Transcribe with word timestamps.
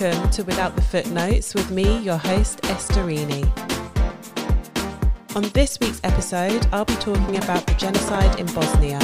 Welcome 0.00 0.30
to 0.30 0.44
Without 0.44 0.76
the 0.76 0.82
Footnotes 0.82 1.52
with 1.54 1.70
me, 1.70 1.98
your 1.98 2.16
host, 2.16 2.62
Esterini. 2.62 3.44
On 5.36 5.42
this 5.50 5.78
week's 5.78 6.00
episode, 6.02 6.66
I'll 6.72 6.86
be 6.86 6.94
talking 6.94 7.36
about 7.36 7.66
the 7.66 7.74
genocide 7.74 8.40
in 8.40 8.46
Bosnia. 8.46 8.98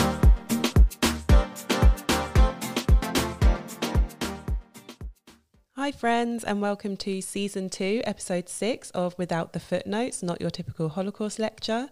Hi, 5.74 5.92
friends, 5.92 6.44
and 6.44 6.62
welcome 6.62 6.96
to 6.98 7.20
season 7.20 7.68
two, 7.68 8.00
episode 8.04 8.48
six 8.48 8.88
of 8.92 9.18
Without 9.18 9.52
the 9.52 9.60
Footnotes, 9.60 10.22
not 10.22 10.40
your 10.40 10.50
typical 10.50 10.88
Holocaust 10.88 11.38
lecture. 11.38 11.90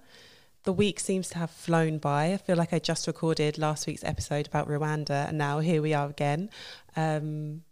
The 0.63 0.73
week 0.73 0.99
seems 0.99 1.29
to 1.31 1.39
have 1.39 1.51
flown 1.51 1.99
by. 1.99 2.33
I 2.33 2.39
feel 2.39 2.57
like 2.57 2.73
I 2.73 2.79
just 2.79 3.07
recorded 3.07 3.59
last 3.59 3.87
week's 3.87 4.05
episode 4.05 4.47
about 4.47 4.67
Rwanda, 4.67 5.29
and 5.29 5.37
now 5.37 5.59
here 5.59 5.83
we 5.83 5.93
are 5.93 6.09
again. 6.09 6.49
Um, 6.97 7.65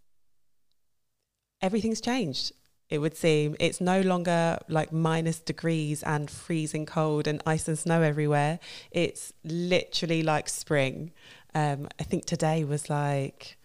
everything's 1.62 2.01
changed. 2.01 2.52
It 2.91 2.98
would 2.98 3.16
seem 3.16 3.57
it's 3.59 3.80
no 3.80 4.02
longer 4.02 4.59
like 4.69 4.93
minus 4.93 5.41
degrees 5.41 6.02
and 6.02 6.30
freezing 6.30 6.85
cold 6.85 7.27
and 7.27 7.43
ice 7.47 7.66
and 7.66 7.79
snow 7.79 8.02
everywhere. 8.02 8.59
It's 8.91 9.33
literally 9.45 10.23
like 10.23 10.48
spring. 10.48 11.12
Um, 11.55 11.88
I 11.98 12.02
think 12.02 12.27
today 12.27 12.65
was 12.65 12.91
like 12.91 13.57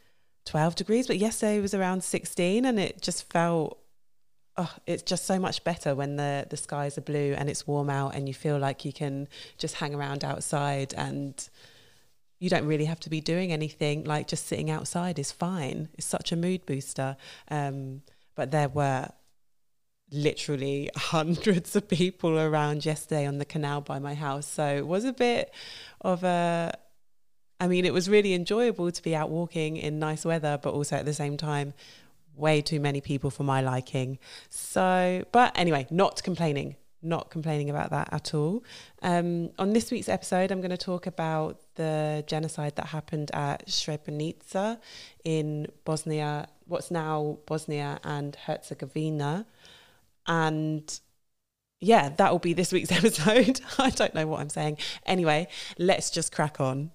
12 0.46 0.76
degrees, 0.76 1.08
but 1.08 1.18
yesterday 1.18 1.60
was 1.60 1.74
around 1.74 2.06
16, 2.06 2.64
and 2.64 2.80
it 2.80 3.02
just 3.02 3.30
felt 3.30 3.80
oh, 4.56 4.74
it's 4.86 5.04
just 5.04 5.26
so 5.26 5.40
much 5.40 5.64
better 5.64 5.94
when 5.94 6.16
the 6.16 6.48
the 6.50 6.58
skies 6.58 6.98
are 6.98 7.02
blue 7.02 7.34
and 7.38 7.50
it's 7.50 7.68
warm 7.68 7.90
out 7.90 8.16
and 8.16 8.28
you 8.28 8.34
feel 8.34 8.58
like 8.58 8.86
you 8.86 8.94
can 8.94 9.28
just 9.58 9.76
hang 9.76 9.94
around 9.94 10.24
outside 10.24 10.94
and 10.96 11.50
you 12.40 12.50
don't 12.50 12.66
really 12.66 12.86
have 12.86 13.00
to 13.02 13.10
be 13.10 13.22
doing 13.22 13.52
anything 13.52 14.04
like 14.04 14.28
just 14.28 14.48
sitting 14.48 14.70
outside 14.70 15.18
is 15.18 15.32
fine. 15.32 15.90
It's 15.98 16.06
such 16.06 16.32
a 16.32 16.36
mood 16.36 16.66
booster. 16.66 17.18
Um, 17.50 18.02
but 18.36 18.52
there 18.52 18.70
were 18.70 19.10
literally 20.12 20.90
hundreds 20.96 21.76
of 21.76 21.88
people 21.88 22.38
around 22.38 22.86
yesterday 22.86 23.26
on 23.26 23.40
the 23.40 23.46
canal 23.46 23.82
by 23.82 24.00
my 24.00 24.14
house. 24.14 24.48
So 24.48 24.66
it 24.66 24.88
was 24.88 25.04
a 25.04 25.14
bit 25.14 25.54
of 26.02 26.24
a 26.24 26.78
i 27.60 27.68
mean 27.68 27.86
it 27.86 27.94
was 27.94 28.08
really 28.08 28.36
enjoyable 28.36 28.92
to 28.92 29.02
be 29.02 29.16
out 29.16 29.32
walking 29.32 29.78
in 29.78 29.98
nice 29.98 30.24
weather 30.24 30.60
but 30.62 30.76
also 30.76 30.96
at 30.96 31.06
the 31.06 31.14
same 31.14 31.38
time 31.38 31.74
way 32.36 32.62
too 32.62 32.80
many 32.80 33.02
people 33.02 33.32
for 33.32 33.44
my 33.44 33.62
liking. 33.62 34.20
So 34.50 35.26
but 35.32 35.58
anyway 35.58 35.88
not 35.90 36.22
complaining 36.22 36.76
not 37.02 37.30
complaining 37.30 37.70
about 37.70 37.92
that 37.92 38.10
at 38.12 38.34
all. 38.34 38.64
Um, 39.02 39.52
on 39.58 39.74
this 39.74 39.92
week's 39.92 40.10
episode, 40.10 40.52
I'm 40.52 40.62
going 40.62 40.72
to 40.72 40.78
talk 40.78 41.08
about 41.08 41.60
the 41.76 42.24
genocide 42.28 42.76
that 42.76 42.88
happened 42.88 43.32
at 43.34 43.68
Srebrenica 43.68 44.80
in 45.24 45.68
Bosnia, 45.86 46.48
what's 46.66 46.92
now 46.92 47.38
Bosnia 47.46 48.00
and 48.04 48.36
Herzegovina. 48.36 49.46
And 50.28 51.00
yeah, 51.80 52.10
that 52.10 52.32
will 52.32 52.40
be 52.40 52.54
this 52.54 52.72
week's 52.72 52.92
episode. 53.04 53.62
I 53.78 53.90
don't 53.92 54.14
know 54.14 54.28
what 54.28 54.40
I'm 54.40 54.50
saying. 54.50 54.78
Anyway, 55.06 55.48
let's 55.78 56.10
just 56.10 56.32
crack 56.32 56.60
on. 56.60 56.92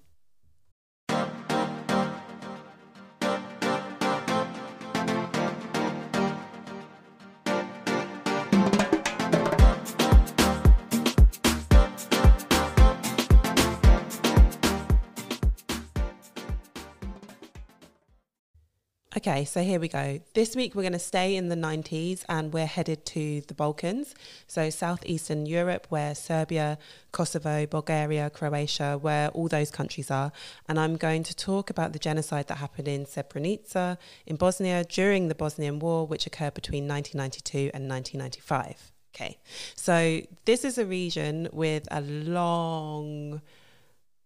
Okay, 19.25 19.45
so 19.45 19.63
here 19.63 19.79
we 19.79 19.87
go. 19.87 20.19
This 20.33 20.53
week 20.53 20.75
we're 20.75 20.81
going 20.81 20.91
to 20.91 20.99
stay 20.99 21.37
in 21.37 21.47
the 21.47 21.55
90s 21.55 22.25
and 22.27 22.51
we're 22.51 22.65
headed 22.65 23.05
to 23.05 23.39
the 23.47 23.53
Balkans. 23.53 24.15
So, 24.47 24.69
southeastern 24.69 25.45
Europe, 25.45 25.87
where 25.87 26.13
Serbia, 26.13 26.77
Kosovo, 27.13 27.65
Bulgaria, 27.65 28.29
Croatia, 28.29 28.97
where 28.97 29.29
all 29.29 29.47
those 29.47 29.71
countries 29.71 30.11
are. 30.11 30.33
And 30.67 30.77
I'm 30.77 30.97
going 30.97 31.23
to 31.23 31.33
talk 31.33 31.69
about 31.69 31.93
the 31.93 31.99
genocide 31.99 32.49
that 32.49 32.57
happened 32.57 32.89
in 32.89 33.05
Srebrenica 33.05 33.97
in 34.25 34.35
Bosnia 34.35 34.83
during 34.83 35.29
the 35.29 35.35
Bosnian 35.35 35.79
War, 35.79 36.05
which 36.05 36.27
occurred 36.27 36.53
between 36.53 36.85
1992 36.85 37.71
and 37.73 37.87
1995. 37.87 38.91
Okay, 39.15 39.37
so 39.73 40.19
this 40.43 40.65
is 40.65 40.77
a 40.77 40.85
region 40.85 41.47
with 41.53 41.87
a 41.91 42.01
long 42.01 43.41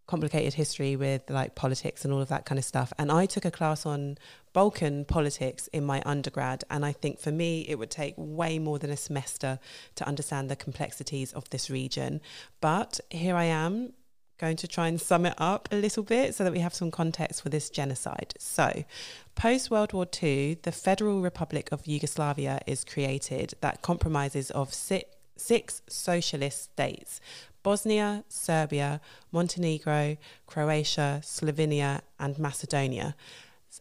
complicated 0.07 0.53
history 0.53 0.95
with 0.95 1.29
like 1.29 1.53
politics 1.53 2.03
and 2.03 2.13
all 2.13 2.21
of 2.21 2.29
that 2.29 2.45
kind 2.45 2.57
of 2.57 2.65
stuff. 2.65 2.91
And 2.97 3.11
I 3.11 3.25
took 3.25 3.45
a 3.45 3.51
class 3.51 3.85
on 3.85 4.17
Balkan 4.53 5.05
politics 5.05 5.67
in 5.67 5.85
my 5.85 6.01
undergrad. 6.05 6.63
And 6.69 6.85
I 6.85 6.93
think 6.93 7.19
for 7.19 7.31
me, 7.31 7.61
it 7.67 7.77
would 7.77 7.91
take 7.91 8.15
way 8.17 8.57
more 8.57 8.79
than 8.79 8.89
a 8.89 8.97
semester 8.97 9.59
to 9.95 10.07
understand 10.07 10.49
the 10.49 10.55
complexities 10.55 11.33
of 11.33 11.49
this 11.51 11.69
region. 11.69 12.21
But 12.61 12.99
here 13.11 13.35
I 13.35 13.43
am 13.43 13.93
going 14.37 14.55
to 14.57 14.67
try 14.67 14.87
and 14.87 15.01
sum 15.01 15.25
it 15.25 15.33
up 15.37 15.67
a 15.71 15.75
little 15.75 16.03
bit 16.03 16.35
so 16.35 16.43
that 16.43 16.53
we 16.53 16.59
have 16.59 16.73
some 16.73 16.91
context 16.91 17.41
for 17.41 17.49
this 17.49 17.69
genocide. 17.69 18.33
So, 18.37 18.83
post 19.35 19.71
World 19.71 19.93
War 19.93 20.07
II, 20.21 20.59
the 20.61 20.71
Federal 20.71 21.21
Republic 21.21 21.69
of 21.71 21.87
Yugoslavia 21.87 22.59
is 22.67 22.83
created 22.83 23.55
that 23.61 23.81
compromises 23.81 24.51
of 24.51 24.73
six, 24.73 25.16
six 25.39 25.81
socialist 25.87 26.63
states 26.63 27.19
Bosnia, 27.63 28.23
Serbia, 28.29 29.01
Montenegro, 29.31 30.15
Croatia, 30.45 31.19
Slovenia, 31.21 31.99
and 32.17 32.39
Macedonia. 32.39 33.13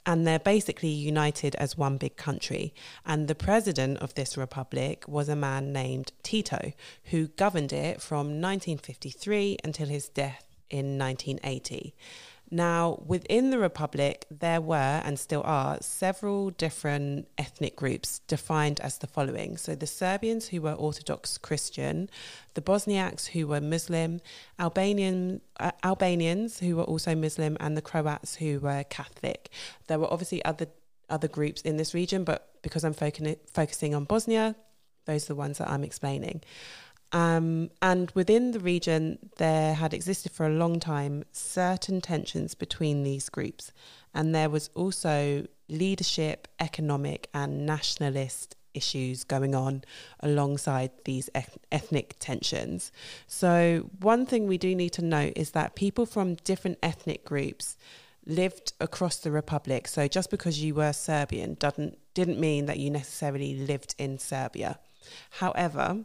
And 0.05 0.27
they're 0.27 0.41
basically 0.41 0.89
united 0.89 1.55
as 1.55 1.79
one 1.79 1.97
big 1.97 2.17
country. 2.17 2.75
And 3.05 3.29
the 3.29 3.37
president 3.37 3.99
of 3.99 4.15
this 4.15 4.37
republic 4.37 5.05
was 5.07 5.29
a 5.29 5.37
man 5.37 5.73
named 5.73 6.11
Tito, 6.25 6.73
who 7.05 7.29
governed 7.29 7.73
it 7.73 8.03
from 8.03 8.41
1953 8.41 9.59
until 9.63 9.87
his 9.87 10.09
death 10.09 10.45
in 10.69 10.99
1980. 10.99 11.95
Now, 12.51 13.03
within 13.05 13.51
the 13.51 13.59
Republic, 13.59 14.25
there 14.31 14.61
were 14.61 15.03
and 15.05 15.19
still 15.19 15.43
are 15.45 15.79
several 15.81 16.51
different 16.51 17.27
ethnic 17.37 17.75
groups 17.75 18.21
defined 18.21 18.79
as 18.81 18.99
the 18.99 19.09
following. 19.09 19.57
So, 19.57 19.75
the 19.75 19.87
Serbians 19.87 20.49
who 20.49 20.63
were 20.63 20.73
Orthodox 20.73 21.39
Christian, 21.39 22.09
the 22.55 22.63
Bosniaks 22.63 23.27
who 23.27 23.49
were 23.49 23.61
Muslim, 23.61 24.21
Albanian, 24.61 25.41
uh, 25.59 25.73
Albanians 25.83 26.61
who 26.61 26.77
were 26.77 26.85
also 26.85 27.17
Muslim, 27.17 27.57
and 27.59 27.77
the 27.77 27.83
Croats 27.83 28.37
who 28.37 28.61
were 28.61 28.85
Catholic. 28.85 29.51
There 29.89 29.99
were 29.99 30.13
obviously 30.13 30.45
other 30.45 30.69
other 31.09 31.29
groups 31.29 31.63
in 31.63 31.77
this 31.77 31.95
region, 31.95 32.25
but 32.25 32.49
because 32.63 32.85
I'm 32.85 32.95
focusing 32.95 33.37
focusing 33.53 33.95
on 33.95 34.05
Bosnia, 34.05 34.55
those 35.07 35.25
are 35.25 35.29
the 35.29 35.35
ones 35.35 35.59
that 35.59 35.69
I'm 35.69 35.85
explaining. 35.85 36.43
Um, 37.17 37.71
and 37.81 38.11
within 38.11 38.51
the 38.51 38.61
region, 38.61 39.31
there 39.39 39.73
had 39.73 39.95
existed 39.95 40.33
for 40.33 40.45
a 40.45 40.51
long 40.51 40.79
time 40.79 41.25
certain 41.33 42.03
tensions 42.03 42.55
between 42.55 43.05
these 43.05 43.31
groups. 43.31 43.73
And 44.13 44.35
there 44.35 44.51
was 44.51 44.69
also 44.75 45.47
leadership, 45.71 46.47
economic, 46.61 47.31
and 47.33 47.65
nationalist 47.65 48.55
issues 48.75 49.25
going 49.25 49.55
on 49.55 49.85
alongside 50.21 50.91
these 51.07 51.31
ethnic 51.73 52.17
tensions. 52.19 52.93
So, 53.27 53.89
one 54.01 54.27
thing 54.27 54.47
we 54.47 54.59
do 54.59 54.75
need 54.75 54.91
to 54.91 55.03
note 55.03 55.33
is 55.37 55.53
that 55.53 55.75
people 55.75 56.05
from 56.05 56.35
different 56.35 56.77
ethnic 56.83 57.25
groups 57.25 57.79
lived 58.27 58.75
across 58.79 59.17
the 59.17 59.31
republic. 59.31 59.89
So, 59.89 60.07
just 60.07 60.31
because 60.31 60.63
you 60.63 60.75
were 60.75 60.93
Serbian 60.93 61.55
doesn't, 61.55 61.97
didn't 62.13 62.39
mean 62.39 62.67
that 62.67 62.79
you 62.79 62.91
necessarily 62.91 63.55
lived 63.55 63.95
in 63.97 64.19
Serbia. 64.19 64.79
However, 65.31 66.05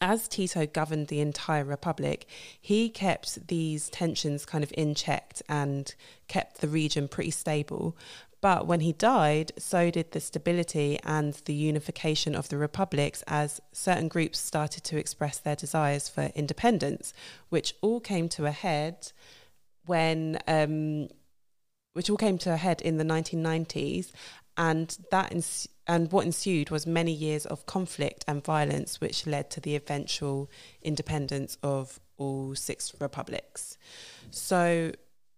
as 0.00 0.28
Tito 0.28 0.66
governed 0.66 1.08
the 1.08 1.20
entire 1.20 1.64
republic, 1.64 2.26
he 2.60 2.88
kept 2.88 3.48
these 3.48 3.88
tensions 3.88 4.44
kind 4.44 4.62
of 4.62 4.72
in 4.76 4.94
check 4.94 5.40
and 5.48 5.94
kept 6.28 6.60
the 6.60 6.68
region 6.68 7.08
pretty 7.08 7.30
stable. 7.30 7.96
But 8.40 8.66
when 8.66 8.80
he 8.80 8.92
died, 8.92 9.52
so 9.58 9.90
did 9.90 10.12
the 10.12 10.20
stability 10.20 11.00
and 11.02 11.34
the 11.44 11.54
unification 11.54 12.36
of 12.36 12.48
the 12.48 12.56
republics 12.56 13.24
as 13.26 13.60
certain 13.72 14.06
groups 14.06 14.38
started 14.38 14.84
to 14.84 14.96
express 14.96 15.38
their 15.38 15.56
desires 15.56 16.08
for 16.08 16.30
independence, 16.36 17.12
which 17.48 17.74
all 17.80 17.98
came 17.98 18.28
to 18.30 18.46
a 18.46 18.52
head 18.52 19.12
when. 19.86 20.38
Um, 20.46 21.08
which 21.94 22.10
all 22.10 22.16
came 22.16 22.38
to 22.38 22.52
a 22.52 22.56
head 22.56 22.80
in 22.80 22.96
the 22.96 23.02
1990s, 23.02 24.12
and 24.58 24.98
that 25.12 25.32
and 25.86 26.12
what 26.12 26.26
ensued 26.26 26.68
was 26.68 26.86
many 26.86 27.12
years 27.12 27.46
of 27.46 27.64
conflict 27.64 28.24
and 28.28 28.44
violence, 28.44 29.00
which 29.00 29.26
led 29.26 29.48
to 29.50 29.60
the 29.60 29.74
eventual 29.74 30.50
independence 30.82 31.56
of 31.62 31.98
all 32.18 32.54
six 32.54 32.92
republics. 33.00 33.78
So, 34.30 34.92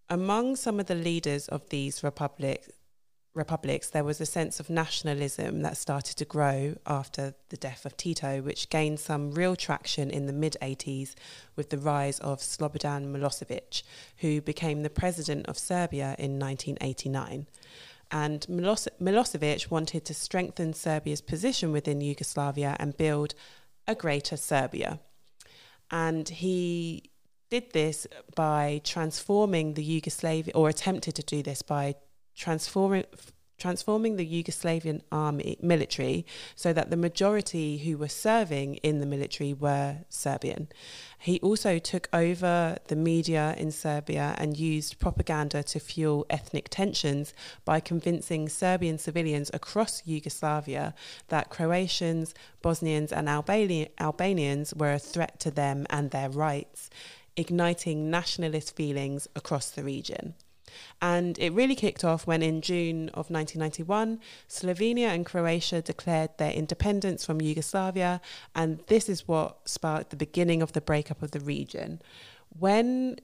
among 0.09 0.57
some 0.57 0.81
of 0.81 0.87
the 0.87 0.97
leaders 0.97 1.47
of 1.47 1.69
these 1.69 2.03
republics, 2.03 2.69
republics, 3.33 3.91
there 3.91 4.03
was 4.03 4.21
a 4.21 4.27
sense 4.27 4.59
of 4.59 4.69
nationalism 4.69 5.63
that 5.63 5.77
started 5.77 6.17
to 6.17 6.25
grow 6.25 6.75
after 6.85 7.35
the 7.51 7.57
death 7.57 7.87
of 7.87 7.97
Tito, 7.97 8.43
which 8.43 8.71
gained 8.71 8.99
some 8.99 9.31
real 9.31 9.55
traction 9.55 10.11
in 10.11 10.27
the 10.27 10.33
mid 10.33 10.57
80s 10.61 11.15
with 11.55 11.71
the 11.71 11.79
rise 11.79 12.19
of 12.21 12.41
Slobodan 12.41 13.13
Milosevic, 13.13 13.83
who 14.17 14.41
became 14.41 14.83
the 14.83 14.91
president 14.91 15.47
of 15.47 15.59
Serbia 15.59 16.17
in 16.19 16.41
1989. 16.41 17.47
And 18.11 18.47
Milosevic 18.49 19.71
wanted 19.71 20.05
to 20.05 20.15
strengthen 20.15 20.73
Serbia's 20.73 21.21
position 21.21 21.73
within 21.73 22.01
Yugoslavia 22.01 22.77
and 22.79 22.97
build 22.97 23.35
a 23.87 23.95
greater 23.95 24.37
Serbia. 24.37 25.01
And 25.91 26.29
he 26.29 27.11
did 27.51 27.73
this 27.73 28.07
by 28.35 28.81
transforming 28.85 29.75
the 29.75 29.85
Yugoslavia, 29.85 30.53
or 30.55 30.69
attempted 30.69 31.15
to 31.17 31.23
do 31.23 31.43
this 31.43 31.63
by 31.63 31.97
transforming 32.37 33.05
transforming 33.61 34.17
the 34.17 34.27
Yugoslavian 34.27 35.03
army 35.13 35.57
military 35.63 36.27
so 36.57 36.73
that 36.73 36.91
the 36.91 36.97
majority 36.97 37.79
who 37.79 37.97
were 37.97 38.09
serving 38.09 38.77
in 38.77 38.99
the 38.99 39.07
military 39.07 39.53
were 39.53 39.99
Serbian. 40.09 40.69
He 41.19 41.39
also 41.41 41.79
took 41.79 42.09
over 42.15 42.79
the 42.89 42.97
media 42.97 43.55
in 43.59 43.71
Serbia 43.71 44.35
and 44.39 44.59
used 44.59 44.99
propaganda 44.99 45.63
to 45.65 45.79
fuel 45.79 46.25
ethnic 46.31 46.71
tensions 46.71 47.35
by 47.67 47.79
convincing 47.79 48.49
Serbian 48.49 48.97
civilians 48.97 49.51
across 49.53 50.07
Yugoslavia 50.07 50.95
that 51.29 51.51
Croatians, 51.51 52.35
Bosnians, 52.63 53.13
and 53.13 53.29
Albani- 53.29 53.91
Albanians 54.01 54.73
were 54.75 54.93
a 54.93 54.99
threat 54.99 55.39
to 55.41 55.51
them 55.51 55.87
and 55.91 56.11
their 56.11 56.31
rights, 56.31 56.89
igniting 57.37 58.11
nationalist 58.11 58.75
feelings 58.75 59.29
across 59.37 59.71
the 59.71 59.85
region. 59.85 60.35
And 61.01 61.39
it 61.39 61.53
really 61.53 61.75
kicked 61.75 62.05
off 62.05 62.27
when, 62.27 62.43
in 62.43 62.61
June 62.61 63.09
of 63.11 63.31
1991, 63.31 64.21
Slovenia 64.49 65.09
and 65.09 65.25
Croatia 65.27 65.83
declared 65.83 66.31
their 66.39 66.53
independence 66.53 67.25
from 67.25 67.41
Yugoslavia. 67.41 68.21
And 68.55 68.81
this 68.87 69.09
is 69.09 69.27
what 69.29 69.69
sparked 69.69 70.11
the 70.11 70.17
beginning 70.17 70.63
of 70.63 70.73
the 70.73 70.81
breakup 70.81 71.23
of 71.23 71.31
the 71.31 71.41
region. 71.41 72.01
When 72.59 73.19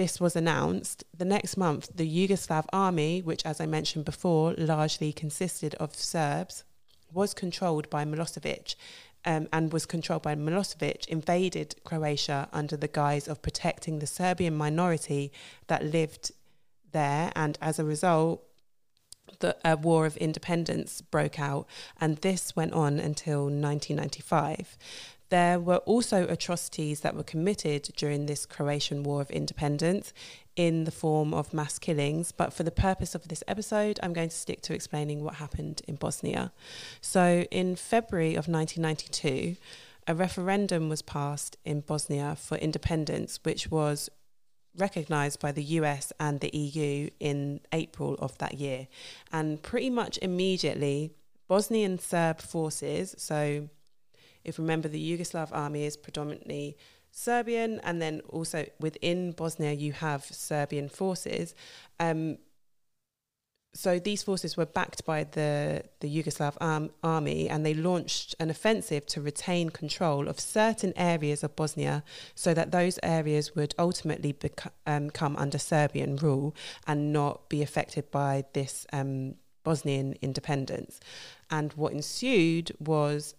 this 0.00 0.18
was 0.18 0.34
announced, 0.34 1.04
the 1.14 1.26
next 1.26 1.58
month, 1.58 1.90
the 1.94 2.08
Yugoslav 2.08 2.64
army, 2.72 3.20
which, 3.20 3.44
as 3.44 3.60
I 3.60 3.66
mentioned 3.66 4.06
before, 4.06 4.54
largely 4.56 5.12
consisted 5.12 5.74
of 5.74 5.94
Serbs, 5.94 6.64
was 7.12 7.34
controlled 7.34 7.90
by 7.90 8.06
Milosevic. 8.06 8.76
Um, 9.26 9.48
and 9.52 9.70
was 9.70 9.84
controlled 9.84 10.22
by 10.22 10.34
Milosevic, 10.34 11.06
invaded 11.08 11.74
Croatia 11.84 12.48
under 12.54 12.74
the 12.78 12.88
guise 12.88 13.28
of 13.28 13.42
protecting 13.42 13.98
the 13.98 14.06
Serbian 14.06 14.56
minority 14.56 15.30
that 15.66 15.84
lived 15.84 16.32
there, 16.92 17.32
and 17.34 17.58
as 17.60 17.78
a 17.78 17.84
result, 17.84 18.42
the 19.38 19.56
war 19.82 20.06
of 20.06 20.16
independence 20.16 21.00
broke 21.00 21.38
out, 21.38 21.66
and 22.00 22.18
this 22.18 22.56
went 22.56 22.72
on 22.72 22.98
until 22.98 23.44
1995. 23.44 24.76
There 25.30 25.60
were 25.60 25.76
also 25.78 26.26
atrocities 26.26 27.00
that 27.00 27.14
were 27.14 27.22
committed 27.22 27.90
during 27.96 28.26
this 28.26 28.44
Croatian 28.46 29.04
War 29.04 29.20
of 29.20 29.30
Independence 29.30 30.12
in 30.56 30.84
the 30.84 30.90
form 30.90 31.32
of 31.32 31.54
mass 31.54 31.78
killings, 31.78 32.32
but 32.32 32.52
for 32.52 32.64
the 32.64 32.72
purpose 32.72 33.14
of 33.14 33.28
this 33.28 33.44
episode, 33.46 34.00
I'm 34.02 34.12
going 34.12 34.28
to 34.28 34.36
stick 34.36 34.60
to 34.62 34.74
explaining 34.74 35.22
what 35.22 35.36
happened 35.36 35.82
in 35.86 35.94
Bosnia. 35.94 36.52
So, 37.00 37.46
in 37.52 37.76
February 37.76 38.30
of 38.30 38.48
1992, 38.48 39.56
a 40.08 40.14
referendum 40.14 40.88
was 40.88 41.02
passed 41.02 41.56
in 41.64 41.82
Bosnia 41.82 42.34
for 42.34 42.58
independence, 42.58 43.38
which 43.44 43.70
was 43.70 44.10
recognised 44.76 45.40
by 45.40 45.52
the 45.52 45.62
US 45.62 46.12
and 46.20 46.40
the 46.40 46.56
EU 46.56 47.10
in 47.18 47.60
April 47.72 48.14
of 48.14 48.36
that 48.38 48.54
year. 48.54 48.88
And 49.32 49.62
pretty 49.62 49.90
much 49.90 50.18
immediately, 50.22 51.10
Bosnian 51.48 51.98
Serb 51.98 52.40
forces, 52.40 53.14
so 53.18 53.68
if 54.44 54.58
you 54.58 54.62
remember, 54.62 54.88
the 54.88 55.18
Yugoslav 55.18 55.48
army 55.52 55.84
is 55.84 55.96
predominantly 55.96 56.76
Serbian, 57.10 57.80
and 57.80 58.00
then 58.00 58.20
also 58.28 58.66
within 58.78 59.32
Bosnia, 59.32 59.72
you 59.72 59.92
have 59.92 60.24
Serbian 60.24 60.88
forces. 60.88 61.54
Um, 61.98 62.38
so 63.72 63.98
these 63.98 64.22
forces 64.22 64.56
were 64.56 64.66
backed 64.66 65.04
by 65.04 65.24
the 65.24 65.84
the 66.00 66.08
Yugoslav 66.08 66.56
arm, 66.60 66.90
army, 67.02 67.48
and 67.48 67.64
they 67.64 67.74
launched 67.74 68.34
an 68.40 68.50
offensive 68.50 69.06
to 69.06 69.20
retain 69.20 69.70
control 69.70 70.28
of 70.28 70.40
certain 70.40 70.92
areas 70.96 71.44
of 71.44 71.54
Bosnia, 71.54 72.02
so 72.34 72.52
that 72.52 72.72
those 72.72 72.98
areas 73.02 73.54
would 73.54 73.74
ultimately 73.78 74.32
bec- 74.32 74.72
um, 74.86 75.10
come 75.10 75.36
under 75.36 75.58
Serbian 75.58 76.16
rule 76.16 76.54
and 76.86 77.12
not 77.12 77.48
be 77.48 77.62
affected 77.62 78.10
by 78.10 78.44
this 78.54 78.86
um, 78.92 79.36
Bosnian 79.62 80.16
independence. 80.20 81.00
And 81.50 81.72
what 81.74 81.92
ensued 81.92 82.72
was 82.80 83.34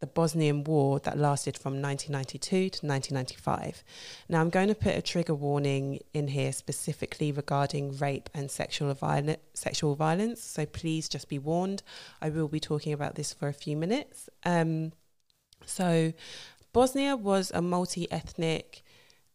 the 0.00 0.06
Bosnian 0.06 0.64
War 0.64 1.00
that 1.00 1.18
lasted 1.18 1.58
from 1.58 1.82
1992 1.82 2.70
to 2.70 2.86
1995. 2.86 3.82
Now, 4.28 4.40
I'm 4.40 4.50
going 4.50 4.68
to 4.68 4.74
put 4.74 4.94
a 4.94 5.02
trigger 5.02 5.34
warning 5.34 6.00
in 6.14 6.28
here 6.28 6.52
specifically 6.52 7.32
regarding 7.32 7.96
rape 7.98 8.30
and 8.32 8.50
sexual, 8.50 8.94
viol- 8.94 9.36
sexual 9.54 9.96
violence. 9.96 10.42
So 10.42 10.66
please 10.66 11.08
just 11.08 11.28
be 11.28 11.38
warned. 11.38 11.82
I 12.22 12.30
will 12.30 12.48
be 12.48 12.60
talking 12.60 12.92
about 12.92 13.16
this 13.16 13.32
for 13.32 13.48
a 13.48 13.52
few 13.52 13.76
minutes. 13.76 14.28
Um, 14.44 14.92
so, 15.66 16.12
Bosnia 16.72 17.16
was 17.16 17.50
a 17.52 17.60
multi 17.60 18.10
ethnic 18.12 18.82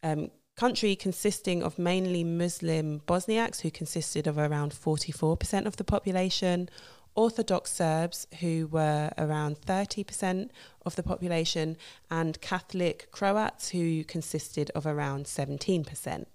um, 0.01 0.31
country 0.55 0.95
consisting 0.95 1.63
of 1.63 1.79
mainly 1.79 2.23
Muslim 2.23 3.01
Bosniaks, 3.07 3.61
who 3.61 3.71
consisted 3.71 4.27
of 4.27 4.37
around 4.37 4.71
44% 4.71 5.65
of 5.65 5.77
the 5.77 5.83
population 5.83 6.69
Orthodox 7.15 7.71
Serbs, 7.71 8.27
who 8.39 8.67
were 8.67 9.11
around 9.17 9.61
30% 9.61 10.49
of 10.85 10.95
the 10.95 11.03
population, 11.03 11.77
and 12.09 12.41
Catholic 12.41 13.09
Croats, 13.11 13.69
who 13.69 14.03
consisted 14.03 14.71
of 14.71 14.85
around 14.85 15.25
17%. 15.25 16.25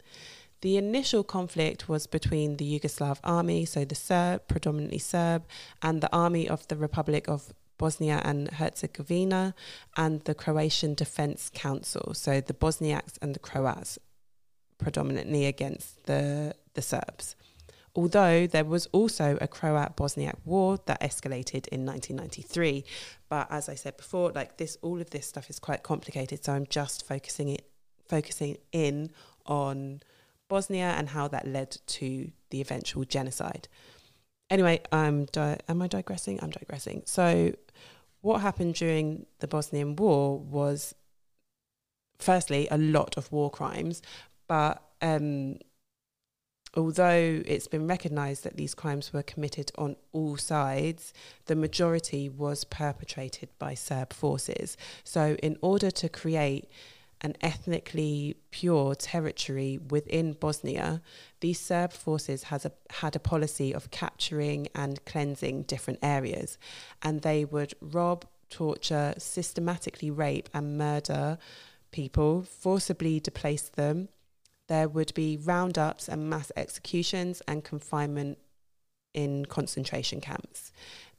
The 0.60 0.76
initial 0.76 1.22
conflict 1.22 1.88
was 1.88 2.06
between 2.06 2.56
the 2.56 2.78
Yugoslav 2.78 3.18
army, 3.22 3.64
so 3.64 3.84
the 3.84 3.94
Serb, 3.94 4.46
predominantly 4.48 4.98
Serb, 4.98 5.44
and 5.82 6.00
the 6.00 6.12
army 6.12 6.48
of 6.48 6.66
the 6.68 6.76
Republic 6.76 7.28
of 7.28 7.52
Bosnia 7.76 8.20
and 8.24 8.50
Herzegovina, 8.50 9.54
and 9.96 10.24
the 10.24 10.34
Croatian 10.34 10.94
Defense 10.94 11.50
Council, 11.54 12.12
so 12.14 12.40
the 12.40 12.54
Bosniaks 12.54 13.18
and 13.22 13.34
the 13.34 13.38
Croats, 13.38 13.98
predominantly 14.78 15.46
against 15.46 16.04
the, 16.06 16.54
the 16.74 16.82
Serbs 16.82 17.36
although 17.98 18.46
there 18.46 18.64
was 18.64 18.86
also 18.92 19.36
a 19.40 19.48
Croat 19.48 19.96
Bosniak 19.96 20.36
war 20.44 20.78
that 20.86 21.00
escalated 21.00 21.66
in 21.66 21.84
1993. 21.84 22.84
But 23.28 23.48
as 23.50 23.68
I 23.68 23.74
said 23.74 23.96
before, 23.96 24.30
like 24.30 24.56
this, 24.56 24.78
all 24.82 25.00
of 25.00 25.10
this 25.10 25.26
stuff 25.26 25.50
is 25.50 25.58
quite 25.58 25.82
complicated. 25.82 26.44
So 26.44 26.52
I'm 26.52 26.66
just 26.66 27.04
focusing 27.04 27.48
it, 27.48 27.68
focusing 28.08 28.56
in 28.70 29.10
on 29.46 30.00
Bosnia 30.46 30.94
and 30.96 31.08
how 31.08 31.26
that 31.26 31.48
led 31.48 31.76
to 31.98 32.30
the 32.50 32.60
eventual 32.60 33.02
genocide. 33.04 33.66
Anyway, 34.48 34.80
I'm 34.92 35.24
di- 35.24 35.58
am 35.68 35.82
I 35.82 35.88
digressing? 35.88 36.38
I'm 36.40 36.50
digressing. 36.50 37.02
So, 37.04 37.52
what 38.20 38.42
happened 38.42 38.74
during 38.74 39.26
the 39.40 39.48
Bosnian 39.48 39.96
War 39.96 40.38
was, 40.38 40.94
firstly, 42.18 42.68
a 42.70 42.78
lot 42.78 43.16
of 43.16 43.30
war 43.32 43.50
crimes, 43.50 44.02
but 44.46 44.82
um, 45.02 45.58
although 46.76 47.42
it's 47.46 47.68
been 47.68 47.86
recognised 47.86 48.44
that 48.44 48.56
these 48.56 48.74
crimes 48.74 49.12
were 49.12 49.22
committed 49.22 49.72
on 49.76 49.96
all 50.12 50.36
sides, 50.36 51.12
the 51.46 51.56
majority 51.56 52.28
was 52.28 52.64
perpetrated 52.64 53.48
by 53.58 53.74
Serb 53.74 54.12
forces. 54.12 54.76
So, 55.04 55.36
in 55.42 55.56
order 55.62 55.90
to 55.90 56.08
create 56.08 56.68
an 57.20 57.34
ethnically 57.40 58.36
pure 58.50 58.94
territory 58.94 59.78
within 59.90 60.34
Bosnia, 60.34 61.02
these 61.40 61.58
Serb 61.58 61.92
forces 61.92 62.44
has 62.44 62.64
a, 62.64 62.72
had 62.90 63.16
a 63.16 63.20
policy 63.20 63.74
of 63.74 63.90
capturing 63.90 64.68
and 64.74 65.04
cleansing 65.04 65.62
different 65.62 65.98
areas, 66.02 66.58
and 67.02 67.22
they 67.22 67.44
would 67.44 67.74
rob, 67.80 68.24
torture, 68.50 69.14
systematically 69.18 70.10
rape, 70.10 70.48
and 70.54 70.78
murder 70.78 71.38
people, 71.90 72.42
forcibly 72.42 73.18
displace 73.18 73.68
them 73.68 74.08
there 74.68 74.88
would 74.88 75.12
be 75.14 75.36
roundups 75.36 76.08
and 76.08 76.30
mass 76.30 76.52
executions 76.56 77.42
and 77.48 77.64
confinement 77.64 78.38
in 79.14 79.46
concentration 79.46 80.20
camps. 80.20 80.72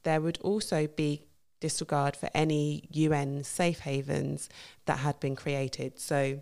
There 0.04 0.22
would 0.22 0.38
also 0.42 0.88
be 0.88 1.24
disregard 1.60 2.16
for 2.16 2.30
any 2.34 2.88
UN 2.92 3.44
safe 3.44 3.80
havens 3.80 4.50
that 4.86 5.00
had 5.00 5.20
been 5.20 5.36
created. 5.36 6.00
So 6.00 6.42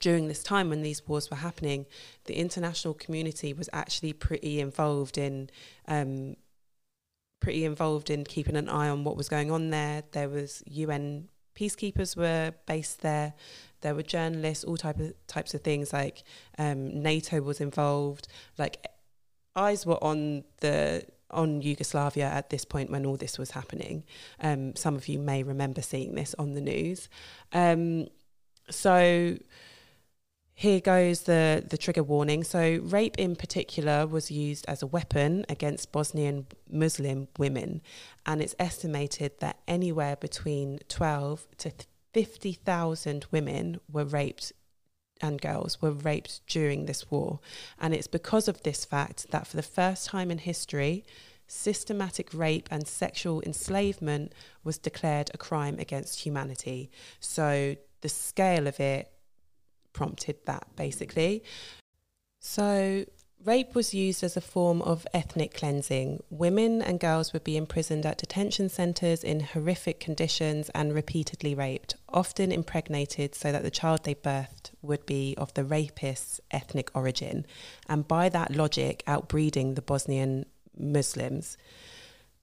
during 0.00 0.28
this 0.28 0.42
time 0.42 0.70
when 0.70 0.82
these 0.82 1.06
wars 1.06 1.30
were 1.30 1.36
happening, 1.36 1.86
the 2.24 2.34
international 2.34 2.94
community 2.94 3.52
was 3.52 3.68
actually 3.72 4.12
pretty 4.12 4.60
involved 4.60 5.18
in 5.18 5.50
um, 5.86 6.36
pretty 7.40 7.64
involved 7.64 8.08
in 8.08 8.24
keeping 8.24 8.56
an 8.56 8.68
eye 8.68 8.88
on 8.88 9.02
what 9.02 9.16
was 9.16 9.28
going 9.28 9.50
on 9.50 9.70
there. 9.70 10.04
There 10.12 10.28
was 10.28 10.62
UN 10.66 11.28
peacekeepers 11.54 12.16
were 12.16 12.52
based 12.66 13.02
there. 13.02 13.34
There 13.80 13.94
were 13.94 14.02
journalists, 14.02 14.64
all 14.64 14.76
type 14.76 15.00
of 15.00 15.14
types 15.26 15.54
of 15.54 15.62
things. 15.62 15.92
Like 15.92 16.22
um, 16.58 17.02
NATO 17.02 17.40
was 17.40 17.60
involved. 17.60 18.28
Like 18.58 18.86
eyes 19.56 19.84
were 19.84 20.02
on 20.02 20.44
the 20.60 21.04
on 21.30 21.62
Yugoslavia 21.62 22.26
at 22.26 22.50
this 22.50 22.64
point 22.64 22.90
when 22.90 23.06
all 23.06 23.16
this 23.16 23.38
was 23.38 23.52
happening. 23.52 24.04
Um, 24.40 24.76
some 24.76 24.94
of 24.94 25.08
you 25.08 25.18
may 25.18 25.42
remember 25.42 25.82
seeing 25.82 26.14
this 26.14 26.34
on 26.38 26.54
the 26.54 26.60
news. 26.60 27.08
Um, 27.52 28.08
so 28.70 29.38
Here 30.54 30.80
goes 30.80 31.22
the, 31.22 31.64
the 31.66 31.78
trigger 31.78 32.02
warning. 32.02 32.44
So, 32.44 32.80
rape 32.82 33.16
in 33.18 33.36
particular 33.36 34.06
was 34.06 34.30
used 34.30 34.64
as 34.68 34.82
a 34.82 34.86
weapon 34.86 35.44
against 35.48 35.92
Bosnian 35.92 36.46
Muslim 36.70 37.28
women, 37.38 37.80
and 38.26 38.42
it's 38.42 38.54
estimated 38.58 39.32
that 39.40 39.58
anywhere 39.66 40.16
between 40.16 40.78
12 40.88 41.46
to 41.58 41.72
50,000 42.12 43.26
women 43.30 43.80
were 43.90 44.04
raped 44.04 44.52
and 45.22 45.40
girls 45.40 45.80
were 45.80 45.92
raped 45.92 46.46
during 46.46 46.86
this 46.86 47.10
war. 47.10 47.40
And 47.80 47.94
it's 47.94 48.08
because 48.08 48.48
of 48.48 48.62
this 48.62 48.84
fact 48.84 49.30
that 49.30 49.46
for 49.46 49.56
the 49.56 49.62
first 49.62 50.08
time 50.08 50.30
in 50.30 50.38
history, 50.38 51.04
systematic 51.46 52.30
rape 52.34 52.68
and 52.70 52.86
sexual 52.86 53.40
enslavement 53.42 54.32
was 54.64 54.78
declared 54.78 55.30
a 55.32 55.38
crime 55.38 55.78
against 55.78 56.20
humanity. 56.20 56.90
So 57.20 57.76
the 58.00 58.08
scale 58.08 58.66
of 58.66 58.80
it 58.80 59.12
prompted 59.92 60.36
that 60.46 60.66
basically. 60.76 61.42
So 62.40 63.04
Rape 63.44 63.74
was 63.74 63.92
used 63.92 64.22
as 64.22 64.36
a 64.36 64.40
form 64.40 64.80
of 64.82 65.06
ethnic 65.12 65.54
cleansing. 65.54 66.22
Women 66.30 66.80
and 66.80 67.00
girls 67.00 67.32
would 67.32 67.42
be 67.42 67.56
imprisoned 67.56 68.06
at 68.06 68.18
detention 68.18 68.68
centres 68.68 69.24
in 69.24 69.40
horrific 69.40 69.98
conditions 69.98 70.70
and 70.76 70.94
repeatedly 70.94 71.52
raped, 71.52 71.96
often 72.08 72.52
impregnated 72.52 73.34
so 73.34 73.50
that 73.50 73.64
the 73.64 73.70
child 73.70 74.04
they 74.04 74.14
birthed 74.14 74.70
would 74.80 75.04
be 75.06 75.34
of 75.38 75.52
the 75.54 75.64
rapist's 75.64 76.40
ethnic 76.52 76.90
origin, 76.94 77.44
and 77.88 78.06
by 78.06 78.28
that 78.28 78.54
logic, 78.54 79.02
outbreeding 79.08 79.74
the 79.74 79.82
Bosnian 79.82 80.46
Muslims. 80.78 81.56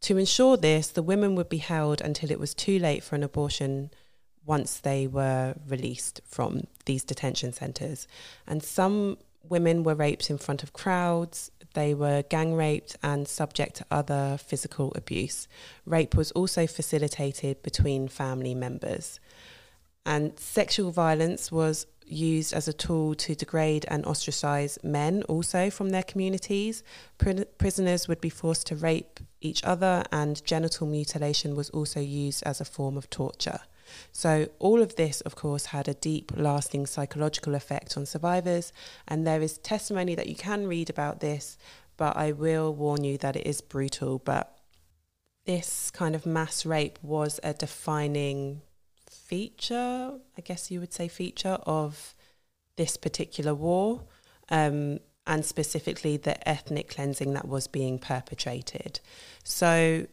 To 0.02 0.18
ensure 0.18 0.58
this, 0.58 0.90
the 0.90 1.04
women 1.04 1.36
would 1.36 1.50
be 1.50 1.58
held 1.58 2.02
until 2.02 2.30
it 2.30 2.40
was 2.40 2.54
too 2.54 2.78
late 2.78 3.04
for 3.04 3.16
an 3.16 3.24
abortion 3.24 3.92
once 4.46 4.80
they 4.80 5.08
were 5.08 5.56
released 5.68 6.22
from 6.26 6.64
these 6.86 7.04
detention 7.04 7.54
centres. 7.54 8.08
And 8.48 8.64
some 8.64 9.18
women 9.48 9.84
were 9.84 9.96
raped 9.96 10.30
in 10.30 10.38
front 10.38 10.64
of 10.64 10.74
crowds, 10.74 11.52
they 11.74 11.94
were 11.94 12.24
gang 12.24 12.56
raped 12.56 12.96
and 13.04 13.28
subject 13.28 13.76
to 13.76 13.86
other 13.92 14.38
physical 14.38 14.92
abuse. 14.96 15.48
Rape 15.86 16.16
was 16.16 16.32
also 16.32 16.66
facilitated 16.66 17.62
between 17.62 18.08
family 18.08 18.56
members. 18.56 19.20
And 20.06 20.40
sexual 20.40 20.92
violence 20.92 21.52
was 21.52 21.86
used 22.06 22.54
as 22.54 22.68
a 22.68 22.74
tool 22.74 23.14
to 23.14 23.36
degrade 23.36 23.86
and 23.88 24.04
ostracize 24.06 24.80
men 24.84 25.22
also 25.24 25.70
from 25.70 25.90
their 25.90 26.04
communities. 26.04 26.84
Pr- 27.20 27.44
prisoners 27.60 28.08
would 28.08 28.20
be 28.20 28.30
forced 28.30 28.66
to 28.68 28.76
rape 28.76 29.20
each 29.42 29.64
other, 29.64 30.04
and 30.12 30.44
genital 30.44 30.88
mutilation 30.88 31.56
was 31.56 31.70
also 31.70 32.00
used 32.00 32.42
as 32.44 32.60
a 32.60 32.66
form 32.66 32.98
of 32.98 33.10
torture. 33.10 33.60
So, 34.12 34.50
all 34.60 34.82
of 34.82 34.96
this, 34.96 35.22
of 35.22 35.36
course, 35.36 35.68
had 35.68 35.88
a 35.88 35.94
deep, 35.94 36.32
lasting 36.36 36.86
psychological 36.88 37.56
effect 37.56 37.98
on 37.98 38.06
survivors. 38.06 38.72
And 39.08 39.26
there 39.26 39.42
is 39.42 39.58
testimony 39.58 40.16
that 40.16 40.28
you 40.28 40.36
can 40.36 40.68
read 40.68 40.90
about 40.90 41.20
this, 41.20 41.58
but 41.98 42.16
I 42.16 42.32
will 42.32 42.74
warn 42.74 43.04
you 43.04 43.18
that 43.20 43.36
it 43.36 43.48
is 43.48 43.62
brutal. 43.62 44.20
But 44.20 44.58
this 45.46 45.92
kind 45.92 46.16
of 46.16 46.26
mass 46.26 46.66
rape 46.66 47.00
was 47.02 47.40
a 47.44 47.54
defining 47.54 48.62
feature, 49.10 50.14
I 50.38 50.42
guess 50.42 50.72
you 50.72 50.80
would 50.80 50.94
say, 50.94 51.08
feature 51.08 51.58
of 51.66 52.16
this 52.76 52.98
particular 52.98 53.54
war. 53.54 54.04
Um, 54.50 55.00
and 55.30 55.46
specifically 55.46 56.18
the 56.18 56.48
ethnic 56.50 56.90
cleansing 56.90 57.34
that 57.34 57.48
was 57.48 57.68
being 57.68 58.00
perpetrated. 58.00 59.00
So, 59.44 60.08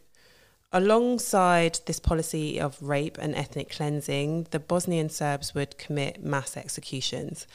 Alongside 0.77 1.81
this 1.87 1.99
policy 1.99 2.61
of 2.61 2.77
rape 2.83 3.17
and 3.17 3.35
ethnic 3.35 3.71
cleansing, 3.71 4.47
the 4.51 4.61
Bosnian 4.61 5.09
Serbs 5.09 5.55
would 5.55 5.79
commit 5.79 6.23
mass 6.23 6.55
executions. 6.55 7.47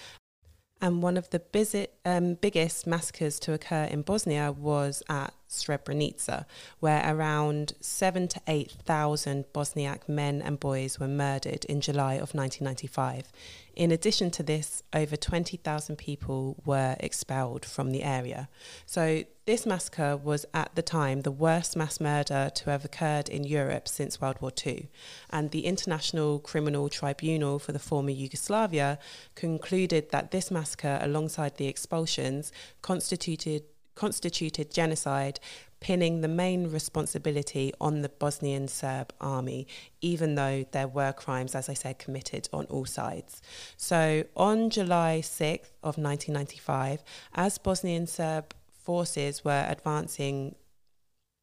And 0.82 1.04
one 1.04 1.18
of 1.18 1.30
the 1.30 1.38
busy, 1.38 1.86
um, 2.04 2.34
biggest 2.34 2.88
massacres 2.88 3.40
to 3.42 3.54
occur 3.54 3.84
in 3.84 4.02
Bosnia 4.02 4.52
was 4.52 5.04
at 5.08 5.36
Srebrenica, 5.52 6.46
where 6.80 7.04
around 7.06 7.74
seven 7.82 8.28
to 8.30 8.42
8,000 8.48 9.46
Bosniak 9.54 10.08
men 10.08 10.42
and 10.42 10.60
boys 10.60 11.00
were 11.00 11.08
murdered 11.08 11.66
in 11.66 11.82
July 11.82 12.14
of 12.14 12.34
1995. 12.34 13.32
In 13.76 13.92
addition 13.92 14.32
to 14.32 14.44
this, 14.44 14.82
over 14.94 15.16
20,000 15.16 15.98
people 15.98 16.62
were 16.66 16.96
expelled 17.00 17.66
from 17.66 17.92
the 17.92 18.04
area. 18.04 18.50
So, 18.86 19.24
this 19.46 19.66
massacre 19.66 20.16
was 20.16 20.46
at 20.54 20.76
the 20.76 20.82
time 20.82 21.22
the 21.22 21.32
worst 21.32 21.76
mass 21.76 22.00
murder 22.00 22.52
to 22.54 22.70
have 22.70 22.86
occurred 22.86 23.28
in 23.28 23.44
Europe 23.44 23.88
since 23.88 24.22
World 24.22 24.38
War 24.40 24.52
II. 24.66 24.90
And 25.30 25.52
the 25.52 25.66
International 25.66 26.40
Criminal 26.40 26.90
Tribunal 26.90 27.60
for 27.60 27.72
the 27.72 27.80
former 27.80 28.12
Yugoslavia 28.12 29.00
concluded 29.36 30.12
that 30.12 30.32
this 30.32 30.52
massacre, 30.52 31.00
alongside 31.02 31.58
the 31.58 31.68
expulsions, 31.68 32.52
constituted 32.82 33.64
constituted 34.02 34.74
genocide, 34.74 35.40
pinning 35.80 36.22
the 36.22 36.28
main 36.28 36.72
responsibility 36.72 37.72
on 37.80 38.02
the 38.02 38.10
Bosnian 38.10 38.68
Serb 38.68 39.14
army, 39.22 39.68
even 40.02 40.34
though 40.34 40.66
there 40.72 40.88
were 40.88 41.14
crimes, 41.14 41.54
as 41.54 41.70
I 41.70 41.76
said, 41.76 42.00
committed 42.00 42.50
on 42.52 42.66
all 42.66 42.86
sides. 42.86 43.44
So 43.78 44.24
on 44.36 44.72
July 44.72 45.22
6th 45.22 45.74
of 45.84 46.00
1995, 46.00 47.04
as 47.36 47.60
Bosnian 47.60 48.08
Serb 48.08 48.56
forces 48.74 49.46
were 49.46 49.68
advancing 49.70 50.56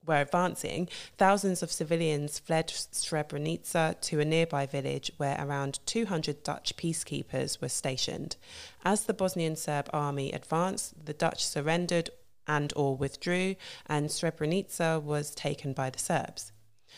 were 0.08 0.20
advancing, 0.20 0.88
thousands 1.18 1.62
of 1.62 1.70
civilians 1.70 2.38
fled 2.38 2.68
Srebrenica 2.68 4.00
to 4.00 4.20
a 4.20 4.24
nearby 4.24 4.64
village 4.66 5.12
where 5.18 5.36
around 5.38 5.78
200 5.86 6.42
Dutch 6.42 6.76
peacekeepers 6.76 7.60
were 7.60 7.68
stationed. 7.68 8.36
As 8.84 9.04
the 9.04 9.14
Bosnian 9.14 9.54
Serb 9.54 9.90
army 9.92 10.32
advanced, 10.32 11.04
the 11.04 11.12
Dutch 11.12 11.44
surrendered 11.44 12.10
and 12.48 12.72
or 12.74 12.96
withdrew, 12.96 13.54
and 13.86 14.08
Srebrenica 14.08 15.00
was 15.02 15.34
taken 15.34 15.72
by 15.74 15.90
the 15.90 15.98
Serbs. 15.98 16.52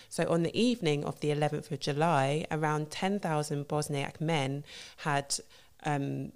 So 0.09 0.28
on 0.28 0.42
the 0.42 0.59
evening 0.59 1.04
of 1.04 1.21
the 1.21 1.30
11th 1.30 1.71
of 1.71 1.80
July, 1.80 2.47
around 2.50 2.90
10,000 2.90 3.69
Bosniak 3.69 4.21
men 4.21 4.64
had 4.99 5.37
um, 5.85 6.33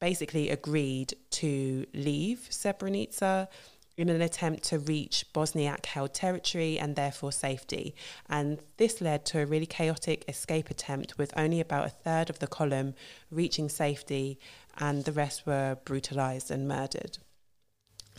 basically 0.00 0.50
agreed 0.50 1.14
to 1.30 1.86
leave 1.94 2.48
Srebrenica 2.50 3.48
in 3.96 4.08
an 4.08 4.22
attempt 4.22 4.62
to 4.64 4.78
reach 4.78 5.26
Bosniak 5.34 5.84
held 5.84 6.14
territory 6.14 6.78
and 6.78 6.96
therefore 6.96 7.32
safety. 7.32 7.94
And 8.28 8.58
this 8.78 9.00
led 9.00 9.26
to 9.26 9.40
a 9.40 9.46
really 9.46 9.66
chaotic 9.66 10.24
escape 10.26 10.70
attempt 10.70 11.18
with 11.18 11.34
only 11.36 11.60
about 11.60 11.86
a 11.86 11.90
third 11.90 12.30
of 12.30 12.38
the 12.38 12.46
column 12.46 12.94
reaching 13.30 13.68
safety 13.68 14.38
and 14.78 15.04
the 15.04 15.12
rest 15.12 15.46
were 15.46 15.76
brutalized 15.84 16.50
and 16.50 16.66
murdered. 16.66 17.18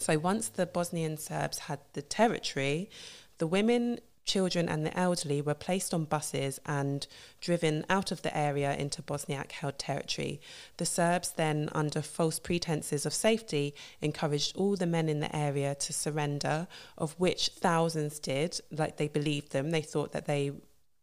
So 0.02 0.18
once 0.18 0.50
the 0.50 0.66
Bosnian 0.66 1.18
Serbs 1.18 1.60
had 1.60 1.80
the 1.94 2.02
territory, 2.02 2.90
the 3.38 3.46
women, 3.46 4.00
children, 4.26 4.68
and 4.68 4.84
the 4.84 4.98
elderly 4.98 5.44
were 5.44 5.54
placed 5.54 5.94
on 5.94 6.06
buses 6.06 6.60
and 6.66 7.06
driven 7.40 7.86
out 7.88 8.12
of 8.12 8.24
the 8.24 8.36
area 8.36 8.76
into 8.76 9.04
Bosniak 9.04 9.52
held 9.52 9.78
territory. 9.78 10.42
The 10.78 10.88
Serbs 10.88 11.34
then, 11.34 11.70
under 11.74 12.02
false 12.02 12.40
pretenses 12.40 13.06
of 13.06 13.14
safety, 13.14 13.76
encouraged 14.02 14.58
all 14.58 14.76
the 14.76 14.88
men 14.88 15.08
in 15.08 15.20
the 15.20 15.36
area 15.36 15.76
to 15.76 15.94
surrender, 15.94 16.68
of 16.98 17.14
which 17.20 17.50
thousands 17.50 18.18
did, 18.18 18.60
like 18.72 18.98
they 18.98 19.08
believed 19.08 19.52
them. 19.52 19.70
They 19.70 19.84
thought 19.84 20.14
that 20.14 20.26
they 20.26 20.52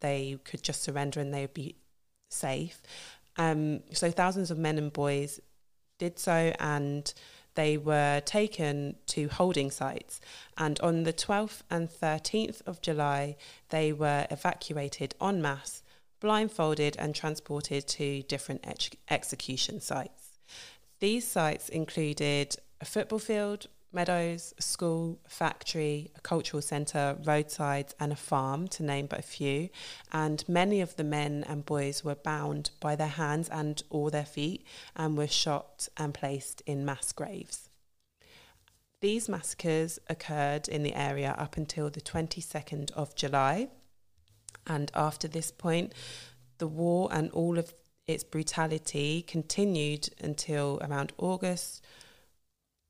they 0.01 0.39
could 0.45 0.63
just 0.63 0.83
surrender 0.83 1.21
and 1.21 1.33
they 1.33 1.43
would 1.43 1.55
be 1.55 1.77
safe. 2.31 2.81
Um, 3.37 3.81
so 3.93 4.11
thousands 4.11 4.51
of 4.51 4.59
men 4.59 4.79
and 4.79 4.93
boys 4.93 5.41
did 5.99 6.19
so 6.19 6.53
and 6.61 7.13
they 7.59 7.77
were 7.77 8.23
taken 8.25 8.95
to 9.05 9.27
holding 9.27 9.69
sites. 9.69 10.21
And 10.57 10.79
on 10.79 11.03
the 11.03 11.13
12th 11.13 11.63
and 11.69 11.91
13th 11.91 12.63
of 12.67 12.81
July, 12.81 13.35
they 13.71 13.93
were 13.93 14.29
evacuated 14.31 15.17
en 15.21 15.43
masse, 15.43 15.83
blindfolded, 16.21 16.95
and 17.01 17.17
transported 17.17 17.89
to 17.89 18.23
different 18.23 18.61
ex- 18.63 18.91
execution 19.11 19.81
sites. 19.81 20.39
These 21.01 21.27
sites 21.27 21.69
included 21.69 22.55
a 22.81 22.85
football 22.85 23.19
field, 23.19 23.67
meadows, 23.93 24.55
school, 24.59 25.19
factory, 25.27 26.11
a 26.17 26.21
cultural 26.21 26.61
centre, 26.61 27.17
roadsides, 27.25 27.95
and 27.99 28.13
a 28.13 28.17
farm, 28.17 28.69
to 28.69 28.83
name 28.83 29.07
but 29.07 29.19
a 29.19 29.23
few. 29.23 29.69
And 30.13 30.47
many 30.49 30.81
of 30.81 30.97
the 30.97 31.05
men 31.05 31.45
and 31.49 31.65
boys 31.65 32.05
were 32.05 32.15
bound 32.15 32.71
by 32.81 32.97
their 32.97 33.07
hands 33.07 33.49
and 33.49 33.83
or 33.91 34.11
their 34.11 34.25
feet 34.25 34.67
and 34.95 35.17
were 35.17 35.27
shot 35.27 35.89
and 35.97 36.13
placed 36.13 36.63
in 36.67 36.85
mass 36.85 37.13
graves. 37.13 37.69
These 39.01 39.29
massacres 39.29 39.99
occurred 40.09 40.69
in 40.69 40.83
the 40.83 40.95
area 40.95 41.35
up 41.39 41.57
until 41.57 41.89
the 41.89 42.01
22nd 42.01 42.91
of 42.93 43.15
July. 43.15 43.69
And 44.67 44.91
after 44.95 45.29
this 45.29 45.51
point, 45.51 45.93
the 46.59 46.67
war 46.67 47.09
and 47.13 47.31
all 47.31 47.59
of 47.59 47.73
its 48.09 48.25
brutality 48.25 49.23
continued 49.23 50.09
until 50.21 50.81
around 50.83 51.13
August 51.19 51.85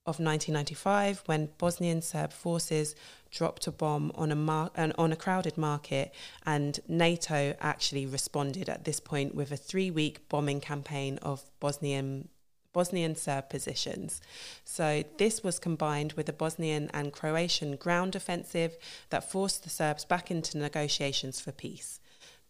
of 0.08 0.18
1995 0.18 1.22
when 1.26 1.50
Bosnian 1.58 2.00
Serb 2.00 2.32
forces 2.32 2.96
dropped 3.30 3.66
a 3.66 3.70
bomb 3.70 4.10
on 4.14 4.32
a 4.32 4.34
mar- 4.34 4.70
on 4.74 5.12
a 5.12 5.16
crowded 5.16 5.58
market 5.58 6.14
and 6.46 6.80
NATO 6.88 7.54
actually 7.60 8.06
responded 8.06 8.70
at 8.70 8.84
this 8.84 9.00
point 9.00 9.34
with 9.34 9.52
a 9.52 9.56
3-week 9.56 10.26
bombing 10.30 10.60
campaign 10.60 11.18
of 11.18 11.44
Bosnian 11.60 12.28
Bosnian 12.72 13.16
Serb 13.16 13.50
positions. 13.50 14.20
So 14.64 15.04
this 15.18 15.42
was 15.42 15.58
combined 15.58 16.14
with 16.14 16.28
a 16.28 16.32
Bosnian 16.32 16.90
and 16.94 17.12
Croatian 17.12 17.76
ground 17.76 18.16
offensive 18.16 18.78
that 19.10 19.30
forced 19.30 19.62
the 19.62 19.70
Serbs 19.70 20.04
back 20.06 20.30
into 20.30 20.56
negotiations 20.56 21.38
for 21.40 21.52
peace. 21.52 22.00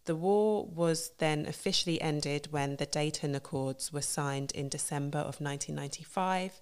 The 0.05 0.15
war 0.15 0.65
was 0.65 1.11
then 1.17 1.45
officially 1.45 2.01
ended 2.01 2.47
when 2.51 2.77
the 2.77 2.85
Dayton 2.85 3.35
Accords 3.35 3.91
were 3.91 4.01
signed 4.01 4.51
in 4.53 4.69
December 4.69 5.19
of 5.19 5.41
1995 5.41 6.61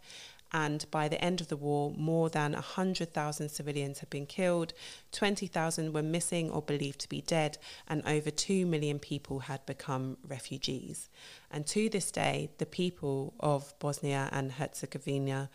and 0.51 0.85
by 0.91 1.07
the 1.07 1.23
end 1.23 1.41
of 1.41 1.47
the 1.47 1.57
war, 1.57 1.93
more 1.95 2.29
than 2.29 2.53
100,000 2.53 3.49
civilians 3.49 3.99
had 3.99 4.09
been 4.09 4.25
killed, 4.25 4.73
20,000 5.11 5.93
were 5.93 6.03
missing 6.03 6.49
or 6.49 6.61
believed 6.61 6.99
to 7.01 7.09
be 7.09 7.21
dead, 7.21 7.57
and 7.87 8.01
over 8.07 8.29
2 8.29 8.65
million 8.65 8.99
people 8.99 9.39
had 9.39 9.65
become 9.65 10.17
refugees. 10.27 11.09
And 11.51 11.65
to 11.67 11.89
this 11.89 12.11
day, 12.11 12.49
the 12.57 12.65
people 12.65 13.33
of 13.39 13.73
Bosnia 13.79 14.29
and 14.31 14.53
Herzegovina 14.53 15.49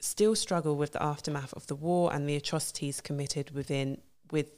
still 0.00 0.34
struggle 0.34 0.76
with 0.76 0.92
the 0.92 1.02
aftermath 1.02 1.54
of 1.54 1.66
the 1.66 1.74
war 1.74 2.12
and 2.12 2.28
the 2.28 2.36
atrocities 2.36 3.00
committed 3.00 3.52
within 3.52 4.00
with 4.30 4.50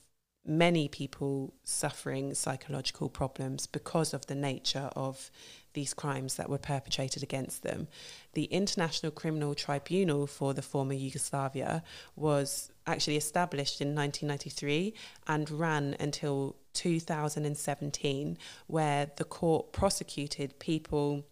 many 0.46 0.88
people 0.88 1.54
suffering 1.64 2.34
psychological 2.34 3.08
problems 3.08 3.66
because 3.66 4.14
of 4.14 4.26
the 4.26 4.34
nature 4.34 4.90
of 4.94 5.30
these 5.74 5.92
crimes 5.92 6.36
that 6.36 6.48
were 6.48 6.58
perpetrated 6.58 7.22
against 7.22 7.62
them. 7.62 7.86
The 8.32 8.44
International 8.44 9.12
Criminal 9.12 9.54
Tribunal 9.54 10.26
for 10.26 10.54
the 10.54 10.62
former 10.62 10.94
Yugoslavia 10.94 11.82
was 12.16 12.70
actually 12.86 13.16
established 13.16 13.80
in 13.80 13.94
1993 13.94 14.94
and 15.26 15.50
ran 15.50 15.94
until 16.00 16.56
2017, 16.72 18.38
where 18.66 19.10
the 19.16 19.24
court 19.24 19.72
prosecuted 19.72 20.58
people 20.58 21.24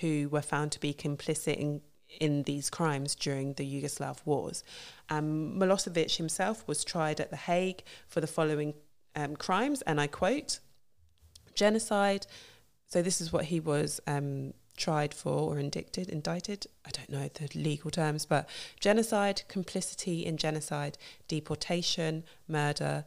who 0.00 0.28
were 0.28 0.42
found 0.42 0.72
to 0.72 0.80
be 0.80 0.92
complicit 0.94 1.56
in 1.56 1.80
in 2.18 2.42
these 2.44 2.70
crimes 2.70 3.14
during 3.14 3.54
the 3.54 3.64
Yugoslav 3.64 4.18
wars. 4.24 4.64
Um, 5.08 5.58
Milosevic 5.58 6.16
himself 6.16 6.66
was 6.66 6.84
tried 6.84 7.20
at 7.20 7.30
The 7.30 7.36
Hague 7.36 7.82
for 8.08 8.20
the 8.20 8.26
following 8.26 8.74
um, 9.14 9.36
crimes, 9.36 9.82
and 9.82 10.00
I 10.00 10.06
quote 10.06 10.60
genocide. 11.54 12.26
So, 12.86 13.02
this 13.02 13.20
is 13.20 13.32
what 13.32 13.46
he 13.46 13.60
was 13.60 14.00
um, 14.06 14.54
tried 14.76 15.14
for 15.14 15.50
or 15.50 15.58
indicted, 15.58 16.08
indicted. 16.08 16.66
I 16.84 16.90
don't 16.90 17.10
know 17.10 17.28
the 17.32 17.48
legal 17.58 17.90
terms, 17.90 18.24
but 18.24 18.48
genocide, 18.80 19.42
complicity 19.46 20.24
in 20.24 20.36
genocide, 20.36 20.98
deportation, 21.28 22.24
murder, 22.48 23.04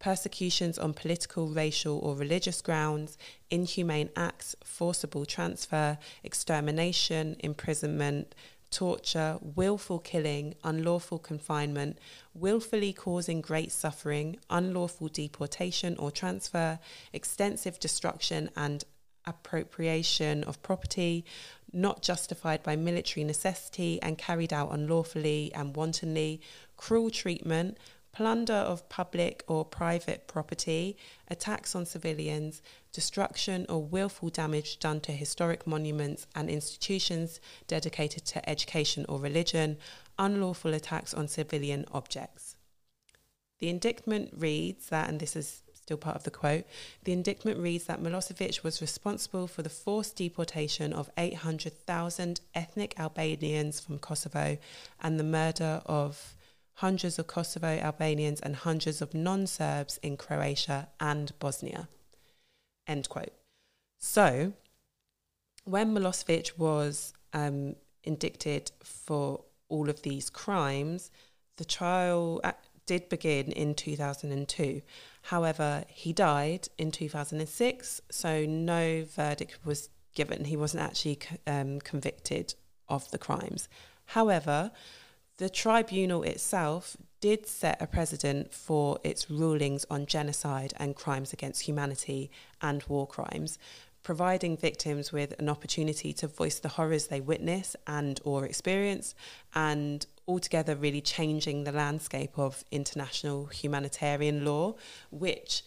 persecutions 0.00 0.78
on 0.78 0.94
political, 0.94 1.48
racial, 1.48 1.98
or 1.98 2.16
religious 2.16 2.60
grounds, 2.60 3.16
inhumane 3.50 4.10
acts, 4.16 4.56
forcible 4.64 5.24
transfer, 5.24 5.98
extermination, 6.24 7.36
imprisonment, 7.40 8.34
torture, 8.70 9.38
willful 9.42 9.98
killing, 9.98 10.54
unlawful 10.64 11.18
confinement, 11.18 11.98
willfully 12.34 12.92
causing 12.92 13.40
great 13.40 13.70
suffering, 13.70 14.36
unlawful 14.48 15.08
deportation 15.08 15.96
or 15.98 16.10
transfer, 16.10 16.78
extensive 17.12 17.78
destruction 17.78 18.48
and 18.56 18.84
appropriation 19.26 20.42
of 20.44 20.62
property, 20.62 21.24
not 21.72 22.02
justified 22.02 22.62
by 22.62 22.74
military 22.74 23.22
necessity 23.22 24.00
and 24.02 24.16
carried 24.16 24.52
out 24.52 24.72
unlawfully 24.72 25.52
and 25.54 25.76
wantonly, 25.76 26.40
cruel 26.76 27.10
treatment, 27.10 27.76
plunder 28.12 28.52
of 28.52 28.88
public 28.88 29.44
or 29.46 29.64
private 29.64 30.26
property, 30.26 30.96
attacks 31.28 31.74
on 31.74 31.86
civilians, 31.86 32.62
destruction 32.92 33.66
or 33.68 33.82
willful 33.82 34.28
damage 34.28 34.78
done 34.78 35.00
to 35.00 35.12
historic 35.12 35.66
monuments 35.66 36.26
and 36.34 36.50
institutions 36.50 37.40
dedicated 37.66 38.24
to 38.26 38.48
education 38.48 39.06
or 39.08 39.18
religion, 39.18 39.76
unlawful 40.18 40.74
attacks 40.74 41.14
on 41.14 41.28
civilian 41.28 41.84
objects. 41.92 42.56
The 43.60 43.68
indictment 43.68 44.30
reads 44.36 44.88
that, 44.88 45.08
and 45.08 45.20
this 45.20 45.36
is 45.36 45.62
still 45.74 45.96
part 45.96 46.16
of 46.16 46.24
the 46.24 46.30
quote, 46.30 46.64
the 47.04 47.12
indictment 47.12 47.58
reads 47.58 47.84
that 47.84 48.00
Milosevic 48.00 48.62
was 48.62 48.80
responsible 48.80 49.46
for 49.46 49.62
the 49.62 49.68
forced 49.68 50.16
deportation 50.16 50.92
of 50.92 51.10
800,000 51.18 52.40
ethnic 52.54 52.98
Albanians 52.98 53.80
from 53.80 53.98
Kosovo 53.98 54.56
and 55.00 55.18
the 55.18 55.24
murder 55.24 55.82
of 55.86 56.36
hundreds 56.80 57.18
of 57.18 57.26
Kosovo 57.26 57.78
Albanians 57.78 58.40
and 58.40 58.56
hundreds 58.56 59.02
of 59.02 59.12
non 59.12 59.46
Serbs 59.46 59.98
in 60.02 60.16
Croatia 60.16 60.88
and 60.98 61.30
Bosnia. 61.38 61.88
End 62.86 63.06
quote. 63.10 63.34
So, 63.98 64.54
when 65.64 65.94
Milosevic 65.94 66.56
was 66.58 67.12
um, 67.34 67.76
indicted 68.02 68.72
for 68.82 69.44
all 69.68 69.90
of 69.90 70.00
these 70.00 70.30
crimes, 70.30 71.10
the 71.58 71.66
trial 71.66 72.40
did 72.86 73.10
begin 73.10 73.52
in 73.52 73.74
2002. 73.74 74.80
However, 75.24 75.84
he 75.86 76.14
died 76.14 76.68
in 76.78 76.90
2006, 76.90 78.00
so 78.10 78.46
no 78.46 79.04
verdict 79.04 79.58
was 79.66 79.90
given. 80.14 80.46
He 80.46 80.56
wasn't 80.56 80.82
actually 80.82 81.18
um, 81.46 81.78
convicted 81.80 82.54
of 82.88 83.10
the 83.10 83.18
crimes. 83.18 83.68
However, 84.06 84.72
the 85.40 85.48
tribunal 85.48 86.22
itself 86.22 86.98
did 87.22 87.46
set 87.46 87.80
a 87.80 87.86
precedent 87.86 88.52
for 88.52 88.98
its 89.02 89.30
rulings 89.30 89.86
on 89.88 90.04
genocide 90.04 90.74
and 90.76 90.94
crimes 90.94 91.32
against 91.32 91.62
humanity 91.62 92.30
and 92.60 92.82
war 92.88 93.06
crimes 93.06 93.58
providing 94.02 94.54
victims 94.54 95.12
with 95.12 95.34
an 95.38 95.48
opportunity 95.48 96.12
to 96.12 96.26
voice 96.26 96.58
the 96.58 96.68
horrors 96.68 97.06
they 97.06 97.22
witness 97.22 97.74
and 97.86 98.20
or 98.22 98.44
experience 98.44 99.14
and 99.54 100.04
altogether 100.28 100.76
really 100.76 101.00
changing 101.00 101.64
the 101.64 101.72
landscape 101.72 102.38
of 102.38 102.62
international 102.70 103.46
humanitarian 103.46 104.44
law 104.44 104.74
which 105.10 105.62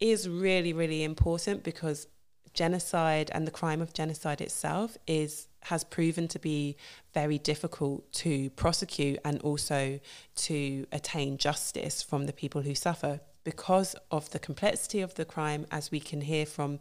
is 0.00 0.26
really 0.26 0.72
really 0.72 1.04
important 1.04 1.62
because 1.62 2.06
genocide 2.54 3.30
and 3.34 3.46
the 3.46 3.50
crime 3.50 3.82
of 3.82 3.92
genocide 3.92 4.40
itself 4.40 4.96
is 5.06 5.48
has 5.64 5.84
proven 5.84 6.28
to 6.28 6.38
be 6.38 6.76
very 7.14 7.38
difficult 7.38 8.10
to 8.12 8.50
prosecute 8.50 9.18
and 9.24 9.40
also 9.42 10.00
to 10.34 10.86
attain 10.92 11.38
justice 11.38 12.02
from 12.02 12.26
the 12.26 12.32
people 12.32 12.62
who 12.62 12.74
suffer 12.74 13.20
because 13.44 13.96
of 14.10 14.30
the 14.30 14.38
complexity 14.38 15.00
of 15.00 15.14
the 15.14 15.24
crime 15.24 15.66
as 15.70 15.90
we 15.90 16.00
can 16.00 16.20
hear 16.20 16.46
from 16.46 16.78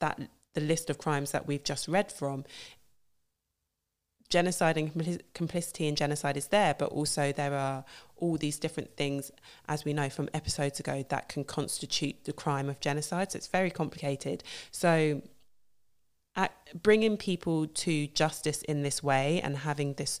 that 0.00 0.20
the 0.54 0.60
list 0.60 0.90
of 0.90 0.98
crimes 0.98 1.30
that 1.32 1.46
we've 1.46 1.64
just 1.64 1.88
read 1.88 2.10
from 2.10 2.44
genocide 4.28 4.76
and 4.76 5.22
complicity 5.32 5.86
in 5.86 5.96
genocide 5.96 6.36
is 6.36 6.48
there, 6.48 6.74
but 6.78 6.90
also 6.90 7.32
there 7.32 7.54
are 7.54 7.84
all 8.16 8.36
these 8.36 8.58
different 8.58 8.96
things, 8.96 9.30
as 9.68 9.84
we 9.84 9.92
know 9.92 10.10
from 10.10 10.28
episodes 10.34 10.78
ago, 10.78 11.04
that 11.08 11.28
can 11.28 11.44
constitute 11.44 12.24
the 12.24 12.32
crime 12.32 12.68
of 12.68 12.78
genocide. 12.80 13.32
So 13.32 13.36
it's 13.38 13.46
very 13.46 13.70
complicated. 13.70 14.44
So 14.70 15.22
bringing 16.82 17.16
people 17.16 17.66
to 17.66 18.06
justice 18.08 18.62
in 18.62 18.82
this 18.82 19.02
way 19.02 19.40
and 19.40 19.58
having 19.58 19.94
this 19.94 20.20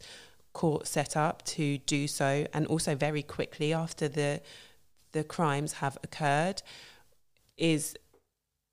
court 0.52 0.86
set 0.86 1.16
up 1.16 1.44
to 1.44 1.78
do 1.78 2.08
so, 2.08 2.46
and 2.52 2.66
also 2.66 2.94
very 2.94 3.22
quickly 3.22 3.72
after 3.72 4.08
the 4.08 4.40
the 5.12 5.24
crimes 5.24 5.74
have 5.74 5.96
occurred, 6.02 6.62
is 7.56 7.96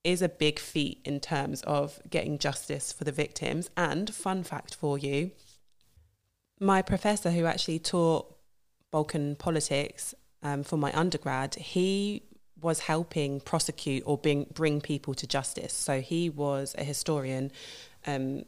is 0.04 0.22
a 0.22 0.30
big 0.30 0.60
feat 0.60 1.00
in 1.04 1.20
terms 1.20 1.62
of 1.64 2.00
getting 2.10 2.38
justice 2.38 2.92
for 2.92 3.04
the 3.04 3.12
victims. 3.12 3.70
And 3.76 4.14
fun 4.14 4.44
fact 4.44 4.76
for 4.76 4.98
you, 4.98 5.32
my 6.60 6.82
professor 6.82 7.32
who 7.32 7.46
actually 7.46 7.80
taught 7.80 8.36
Balkan 8.92 9.36
politics 9.36 10.14
um, 10.44 10.64
for 10.64 10.78
my 10.78 10.94
undergrad, 10.94 11.56
he 11.56 12.24
was 12.62 12.80
helping 12.80 13.40
prosecute 13.40 14.04
or 14.06 14.18
bring 14.18 14.48
bring 14.54 14.82
people 14.82 15.14
to 15.16 15.28
justice. 15.28 15.74
So 15.74 16.02
he 16.02 16.30
was 16.30 16.76
a 16.78 16.84
historian, 16.84 17.52
um, 18.08 18.46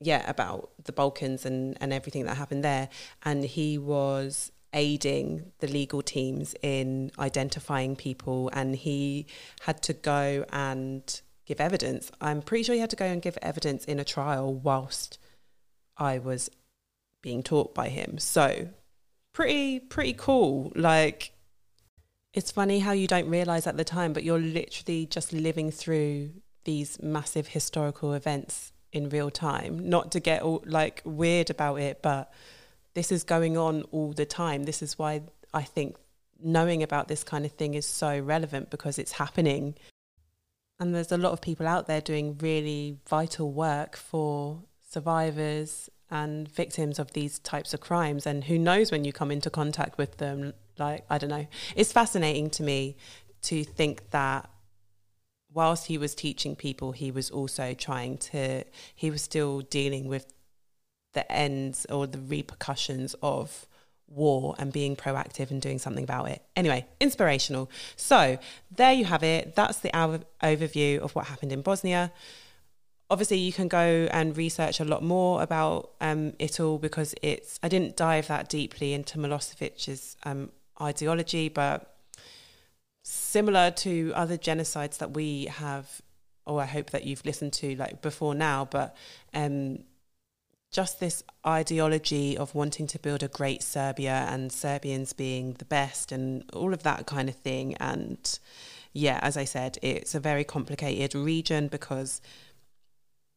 yeah, 0.00 0.28
about 0.28 0.70
the 0.84 0.92
Balkans 0.92 1.44
and 1.44 1.76
and 1.80 1.92
everything 1.92 2.24
that 2.24 2.36
happened 2.36 2.64
there, 2.64 2.88
and 3.24 3.44
he 3.44 3.78
was 3.78 4.52
aiding 4.72 5.52
the 5.60 5.66
legal 5.66 6.02
teams 6.02 6.54
in 6.62 7.10
identifying 7.18 7.96
people, 7.96 8.50
and 8.52 8.76
he 8.76 9.26
had 9.62 9.82
to 9.82 9.92
go 9.92 10.44
and 10.52 11.20
give 11.46 11.60
evidence. 11.60 12.10
I'm 12.20 12.42
pretty 12.42 12.64
sure 12.64 12.74
he 12.74 12.80
had 12.80 12.90
to 12.90 12.96
go 12.96 13.06
and 13.06 13.22
give 13.22 13.38
evidence 13.40 13.84
in 13.84 13.98
a 14.00 14.04
trial 14.04 14.52
whilst 14.52 15.18
I 15.96 16.18
was 16.18 16.50
being 17.22 17.42
taught 17.42 17.74
by 17.74 17.88
him. 17.88 18.18
So 18.18 18.68
pretty 19.32 19.80
pretty 19.80 20.12
cool. 20.12 20.72
Like 20.74 21.32
it's 22.36 22.52
funny 22.52 22.80
how 22.80 22.92
you 22.92 23.06
don't 23.06 23.30
realize 23.30 23.66
at 23.66 23.78
the 23.78 23.84
time, 23.84 24.12
but 24.12 24.22
you're 24.22 24.38
literally 24.38 25.06
just 25.06 25.32
living 25.32 25.70
through 25.70 26.30
these 26.64 27.02
massive 27.02 27.48
historical 27.48 28.12
events 28.12 28.72
in 28.92 29.08
real 29.08 29.30
time. 29.30 29.88
Not 29.88 30.12
to 30.12 30.20
get 30.20 30.42
all 30.42 30.62
like 30.66 31.00
weird 31.06 31.48
about 31.48 31.76
it, 31.76 32.02
but 32.02 32.30
this 32.92 33.10
is 33.10 33.24
going 33.24 33.56
on 33.56 33.84
all 33.90 34.12
the 34.12 34.26
time. 34.26 34.64
This 34.64 34.82
is 34.82 34.98
why 34.98 35.22
I 35.54 35.62
think 35.62 35.96
knowing 36.38 36.82
about 36.82 37.08
this 37.08 37.24
kind 37.24 37.46
of 37.46 37.52
thing 37.52 37.72
is 37.72 37.86
so 37.86 38.20
relevant 38.20 38.68
because 38.68 38.98
it's 38.98 39.12
happening. 39.12 39.74
And 40.78 40.94
there's 40.94 41.12
a 41.12 41.16
lot 41.16 41.32
of 41.32 41.40
people 41.40 41.66
out 41.66 41.86
there 41.86 42.02
doing 42.02 42.36
really 42.38 42.98
vital 43.08 43.50
work 43.50 43.96
for 43.96 44.62
survivors 44.90 45.88
and 46.10 46.46
victims 46.48 46.98
of 46.98 47.14
these 47.14 47.38
types 47.38 47.72
of 47.72 47.80
crimes. 47.80 48.26
And 48.26 48.44
who 48.44 48.58
knows 48.58 48.92
when 48.92 49.06
you 49.06 49.12
come 49.14 49.30
into 49.30 49.48
contact 49.48 49.96
with 49.96 50.18
them? 50.18 50.52
Like, 50.78 51.04
I 51.08 51.18
don't 51.18 51.30
know. 51.30 51.46
It's 51.74 51.92
fascinating 51.92 52.50
to 52.50 52.62
me 52.62 52.96
to 53.42 53.64
think 53.64 54.10
that 54.10 54.50
whilst 55.52 55.86
he 55.86 55.98
was 55.98 56.14
teaching 56.14 56.54
people, 56.54 56.92
he 56.92 57.10
was 57.10 57.30
also 57.30 57.74
trying 57.74 58.18
to, 58.18 58.64
he 58.94 59.10
was 59.10 59.22
still 59.22 59.60
dealing 59.60 60.06
with 60.08 60.32
the 61.14 61.30
ends 61.32 61.86
or 61.88 62.06
the 62.06 62.18
repercussions 62.18 63.14
of 63.22 63.66
war 64.08 64.54
and 64.58 64.72
being 64.72 64.94
proactive 64.94 65.50
and 65.50 65.60
doing 65.60 65.78
something 65.78 66.04
about 66.04 66.28
it. 66.28 66.42
Anyway, 66.54 66.86
inspirational. 67.00 67.70
So 67.96 68.38
there 68.74 68.92
you 68.92 69.06
have 69.06 69.22
it. 69.22 69.56
That's 69.56 69.78
the 69.78 69.90
overview 69.90 70.98
of 70.98 71.14
what 71.14 71.26
happened 71.26 71.52
in 71.52 71.62
Bosnia. 71.62 72.12
Obviously, 73.08 73.38
you 73.38 73.52
can 73.52 73.68
go 73.68 74.08
and 74.10 74.36
research 74.36 74.80
a 74.80 74.84
lot 74.84 75.02
more 75.02 75.42
about 75.42 75.92
um, 76.00 76.34
it 76.38 76.58
all 76.58 76.78
because 76.78 77.14
it's. 77.22 77.58
I 77.62 77.68
didn't 77.68 77.96
dive 77.96 78.26
that 78.28 78.48
deeply 78.48 78.94
into 78.94 79.18
Milosevic's 79.18 80.16
um, 80.24 80.50
ideology, 80.80 81.48
but 81.48 81.96
similar 83.02 83.70
to 83.70 84.12
other 84.14 84.36
genocides 84.36 84.98
that 84.98 85.14
we 85.14 85.44
have, 85.46 86.02
or 86.44 86.60
I 86.60 86.66
hope 86.66 86.90
that 86.90 87.04
you've 87.04 87.24
listened 87.24 87.52
to 87.54 87.76
like 87.76 88.02
before 88.02 88.34
now, 88.34 88.66
but 88.70 88.96
um, 89.32 89.84
just 90.72 91.00
this 91.00 91.22
ideology 91.46 92.36
of 92.36 92.54
wanting 92.54 92.86
to 92.88 92.98
build 92.98 93.22
a 93.22 93.28
great 93.28 93.62
Serbia 93.62 94.26
and 94.28 94.50
Serbians 94.50 95.12
being 95.12 95.54
the 95.54 95.64
best 95.64 96.12
and 96.12 96.44
all 96.52 96.74
of 96.74 96.82
that 96.82 97.06
kind 97.06 97.28
of 97.28 97.36
thing. 97.36 97.74
And 97.76 98.38
yeah, 98.92 99.20
as 99.22 99.36
I 99.36 99.44
said, 99.44 99.78
it's 99.82 100.14
a 100.14 100.20
very 100.20 100.44
complicated 100.44 101.14
region 101.14 101.68
because 101.68 102.20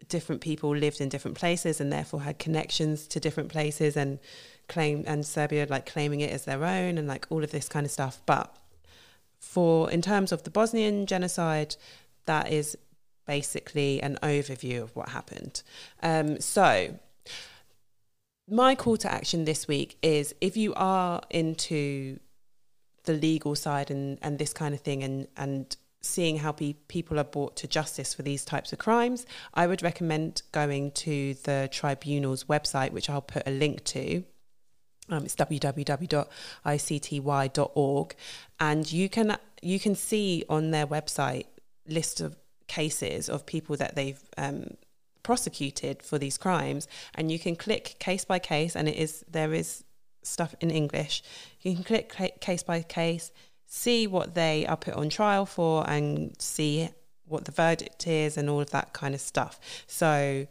different 0.08 0.42
people 0.42 0.76
lived 0.76 1.00
in 1.00 1.10
different 1.10 1.38
places 1.38 1.80
and 1.80 1.94
therefore 1.94 2.22
had 2.22 2.40
connections 2.40 3.08
to 3.08 3.20
different 3.20 3.50
places 3.50 3.96
and 3.96 4.20
claim 4.70 5.04
and 5.06 5.26
Serbia 5.26 5.68
like 5.70 5.86
claiming 5.86 6.22
it 6.22 6.32
as 6.32 6.46
their 6.46 6.64
own 6.64 6.98
and 6.98 7.08
like 7.08 7.28
all 7.30 7.44
of 7.44 7.52
this 7.52 7.68
kind 7.68 7.86
of 7.86 7.92
stuff. 7.92 8.22
But 8.26 8.56
for 9.40 9.92
in 9.92 10.02
terms 10.02 10.32
of 10.32 10.44
the 10.44 10.50
Bosnian 10.50 11.06
genocide, 11.06 11.76
that 12.26 12.52
is 12.52 12.78
basically 13.26 14.02
an 14.02 14.18
overview 14.24 14.82
of 14.82 14.96
what 14.96 15.10
happened. 15.10 15.62
Um, 16.02 16.40
so 16.40 16.98
my 18.50 18.76
call 18.76 18.98
to 18.98 19.12
action 19.12 19.46
this 19.46 19.68
week 19.68 19.98
is 20.02 20.34
if 20.42 20.58
you 20.58 20.74
are 20.76 21.22
into 21.30 22.20
the 23.04 23.14
legal 23.14 23.56
side 23.56 23.92
and, 23.92 24.18
and 24.22 24.40
this 24.40 24.54
kind 24.54 24.74
of 24.74 24.82
thing 24.82 25.04
and, 25.04 25.28
and 25.38 25.76
seeing 26.02 26.38
how 26.38 26.52
pe- 26.52 26.74
people 26.88 27.20
are 27.20 27.24
brought 27.24 27.56
to 27.58 27.68
justice 27.68 28.14
for 28.14 28.24
these 28.24 28.46
types 28.46 28.74
of 28.74 28.80
crimes, 28.80 29.26
I 29.54 29.68
would 29.68 29.84
recommend 29.84 30.42
going 30.52 30.92
to 30.92 31.36
the 31.44 31.70
tribunal's 31.72 32.46
website, 32.46 32.92
which 32.92 33.10
I'll 33.10 33.22
put 33.22 33.44
a 33.48 33.52
link 33.52 33.84
to. 33.86 34.24
Um, 35.10 35.26
it's 35.26 35.36
www.icty.org, 35.36 36.26
and 38.60 38.92
you 38.92 39.10
can 39.10 39.38
you 39.62 39.80
can 39.80 39.96
see 39.96 40.44
on 40.48 40.72
their 40.72 40.88
website 40.88 41.46
list 41.88 42.22
of 42.22 42.36
cases 42.68 43.30
of 43.30 43.46
people 43.46 43.76
that 43.76 43.96
they've 43.96 44.22
um, 44.38 44.78
prosecuted 45.24 46.02
for 46.02 46.18
these 46.18 46.38
crimes. 46.38 46.88
And 47.16 47.32
you 47.32 47.40
can 47.40 47.56
click 47.56 47.96
case 48.00 48.24
by 48.24 48.40
case 48.40 48.76
and 48.76 48.88
it 48.88 48.96
is 48.96 49.26
there 49.30 49.54
is 49.54 49.84
stuff 50.24 50.56
in 50.62 50.72
english. 50.72 51.22
You 51.62 51.76
can 51.76 51.84
click 51.84 52.40
case 52.40 52.64
by 52.64 52.82
case 52.82 53.32
see 53.72 54.08
what 54.08 54.34
they 54.34 54.66
are 54.66 54.78
put 54.78 54.96
on 54.96 55.10
trial 55.10 55.46
for 55.46 55.88
and 55.88 56.36
see 56.42 56.90
what 57.28 57.46
the 57.46 57.52
verdict 57.52 58.08
is 58.08 58.36
and 58.36 58.50
all 58.50 58.62
of 58.62 58.72
that 58.72 58.94
kind 58.94 59.14
of 59.14 59.22
stuff. 59.22 59.60
So 59.88 60.48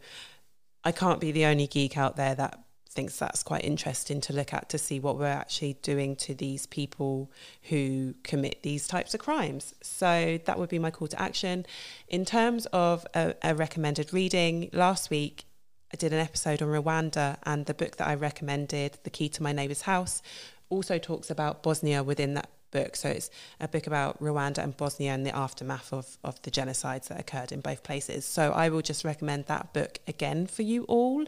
i 0.85 0.93
can't 0.93 1.19
be 1.19 1.33
the 1.33 1.43
only 1.45 1.67
geek 1.67 1.97
out 1.97 2.15
there 2.15 2.35
that 2.35 2.57
thinks 2.89 3.17
that's 3.17 3.43
quite 3.43 3.63
interesting 3.63 4.19
to 4.21 4.33
look 4.33 4.53
at 4.53 4.69
to 4.69 4.77
see 4.77 4.99
what 4.99 5.17
we're 5.17 5.27
actually 5.27 5.73
doing 5.81 6.15
to 6.15 6.33
these 6.33 6.65
people 6.65 7.31
who 7.63 8.15
commit 8.23 8.63
these 8.63 8.87
types 8.87 9.13
of 9.13 9.19
crimes. 9.19 9.75
So 9.81 10.39
that 10.45 10.57
would 10.57 10.69
be 10.69 10.79
my 10.79 10.91
call 10.91 11.07
to 11.09 11.21
action. 11.21 11.65
In 12.07 12.25
terms 12.25 12.65
of 12.67 13.05
a, 13.13 13.35
a 13.43 13.53
recommended 13.53 14.11
reading, 14.11 14.69
last 14.73 15.09
week 15.09 15.45
I 15.93 15.97
did 15.97 16.13
an 16.13 16.19
episode 16.19 16.61
on 16.61 16.67
Rwanda, 16.69 17.37
and 17.43 17.65
the 17.65 17.73
book 17.73 17.97
that 17.97 18.07
I 18.07 18.15
recommended, 18.15 18.99
The 19.03 19.09
Key 19.09 19.29
to 19.29 19.43
My 19.43 19.51
Neighbour's 19.51 19.83
House, 19.83 20.21
also 20.69 20.99
talks 20.99 21.31
about 21.31 21.63
Bosnia 21.63 22.03
within 22.03 22.35
that 22.35 22.49
book. 22.71 22.95
So 22.95 23.09
it's 23.09 23.31
a 23.59 23.67
book 23.67 23.87
about 23.87 24.21
Rwanda 24.21 24.59
and 24.59 24.77
Bosnia 24.77 25.13
and 25.13 25.25
the 25.25 25.35
aftermath 25.35 25.91
of, 25.91 26.17
of 26.23 26.39
the 26.43 26.51
genocides 26.51 27.07
that 27.07 27.19
occurred 27.19 27.51
in 27.51 27.61
both 27.61 27.81
places. 27.81 28.25
So 28.25 28.51
I 28.51 28.69
will 28.69 28.83
just 28.83 29.03
recommend 29.03 29.45
that 29.45 29.73
book 29.73 29.99
again 30.07 30.45
for 30.45 30.61
you 30.61 30.83
all. 30.83 31.25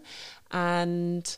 And 0.52 1.36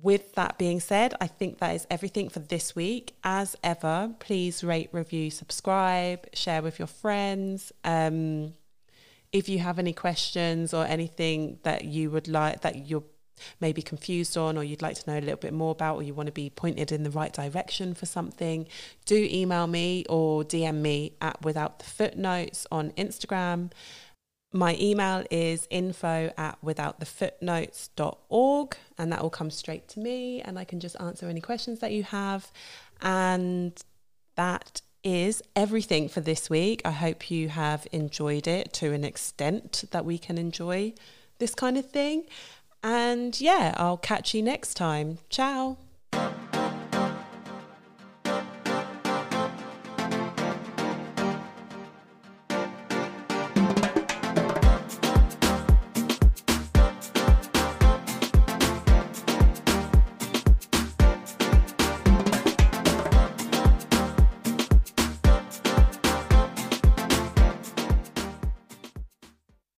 with 0.00 0.34
that 0.34 0.58
being 0.58 0.80
said, 0.80 1.14
I 1.20 1.26
think 1.26 1.58
that 1.58 1.74
is 1.74 1.86
everything 1.90 2.28
for 2.28 2.38
this 2.38 2.76
week. 2.76 3.14
As 3.24 3.56
ever, 3.64 4.14
please 4.20 4.62
rate, 4.62 4.90
review, 4.92 5.30
subscribe, 5.30 6.26
share 6.34 6.62
with 6.62 6.78
your 6.78 6.88
friends. 6.88 7.72
Um, 7.84 8.54
if 9.32 9.48
you 9.48 9.58
have 9.58 9.78
any 9.78 9.92
questions 9.92 10.72
or 10.72 10.84
anything 10.86 11.58
that 11.62 11.84
you 11.84 12.10
would 12.10 12.28
like 12.28 12.62
that 12.62 12.86
you're 12.86 13.04
maybe 13.60 13.82
confused 13.82 14.36
on 14.36 14.56
or 14.56 14.64
you'd 14.64 14.82
like 14.82 14.96
to 14.96 15.10
know 15.10 15.18
a 15.18 15.20
little 15.20 15.36
bit 15.36 15.52
more 15.52 15.72
about 15.72 15.96
or 15.96 16.02
you 16.02 16.14
want 16.14 16.26
to 16.26 16.32
be 16.32 16.50
pointed 16.50 16.92
in 16.92 17.02
the 17.02 17.10
right 17.10 17.32
direction 17.32 17.94
for 17.94 18.06
something, 18.06 18.66
do 19.04 19.28
email 19.30 19.66
me 19.66 20.04
or 20.08 20.42
DM 20.44 20.76
me 20.76 21.12
at 21.20 21.40
without 21.42 21.78
the 21.78 21.84
footnotes 21.84 22.66
on 22.70 22.90
Instagram. 22.92 23.70
My 24.52 24.76
email 24.80 25.24
is 25.30 25.68
info 25.70 26.32
at 26.38 26.58
withoutthefootnotes.org 26.64 28.76
and 28.96 29.12
that 29.12 29.22
will 29.22 29.30
come 29.30 29.50
straight 29.50 29.86
to 29.88 30.00
me 30.00 30.40
and 30.40 30.58
I 30.58 30.64
can 30.64 30.80
just 30.80 30.98
answer 31.00 31.28
any 31.28 31.42
questions 31.42 31.80
that 31.80 31.92
you 31.92 32.02
have. 32.04 32.50
And 33.02 33.74
that 34.36 34.80
is 35.04 35.42
everything 35.54 36.08
for 36.08 36.20
this 36.20 36.48
week. 36.48 36.80
I 36.84 36.92
hope 36.92 37.30
you 37.30 37.50
have 37.50 37.86
enjoyed 37.92 38.46
it 38.46 38.72
to 38.74 38.92
an 38.92 39.04
extent 39.04 39.84
that 39.90 40.04
we 40.04 40.18
can 40.18 40.38
enjoy 40.38 40.94
this 41.38 41.54
kind 41.54 41.76
of 41.76 41.90
thing. 41.90 42.24
And 42.82 43.40
yeah, 43.40 43.74
I'll 43.76 43.96
catch 43.96 44.34
you 44.34 44.42
next 44.42 44.74
time. 44.74 45.18
Ciao. 45.28 45.78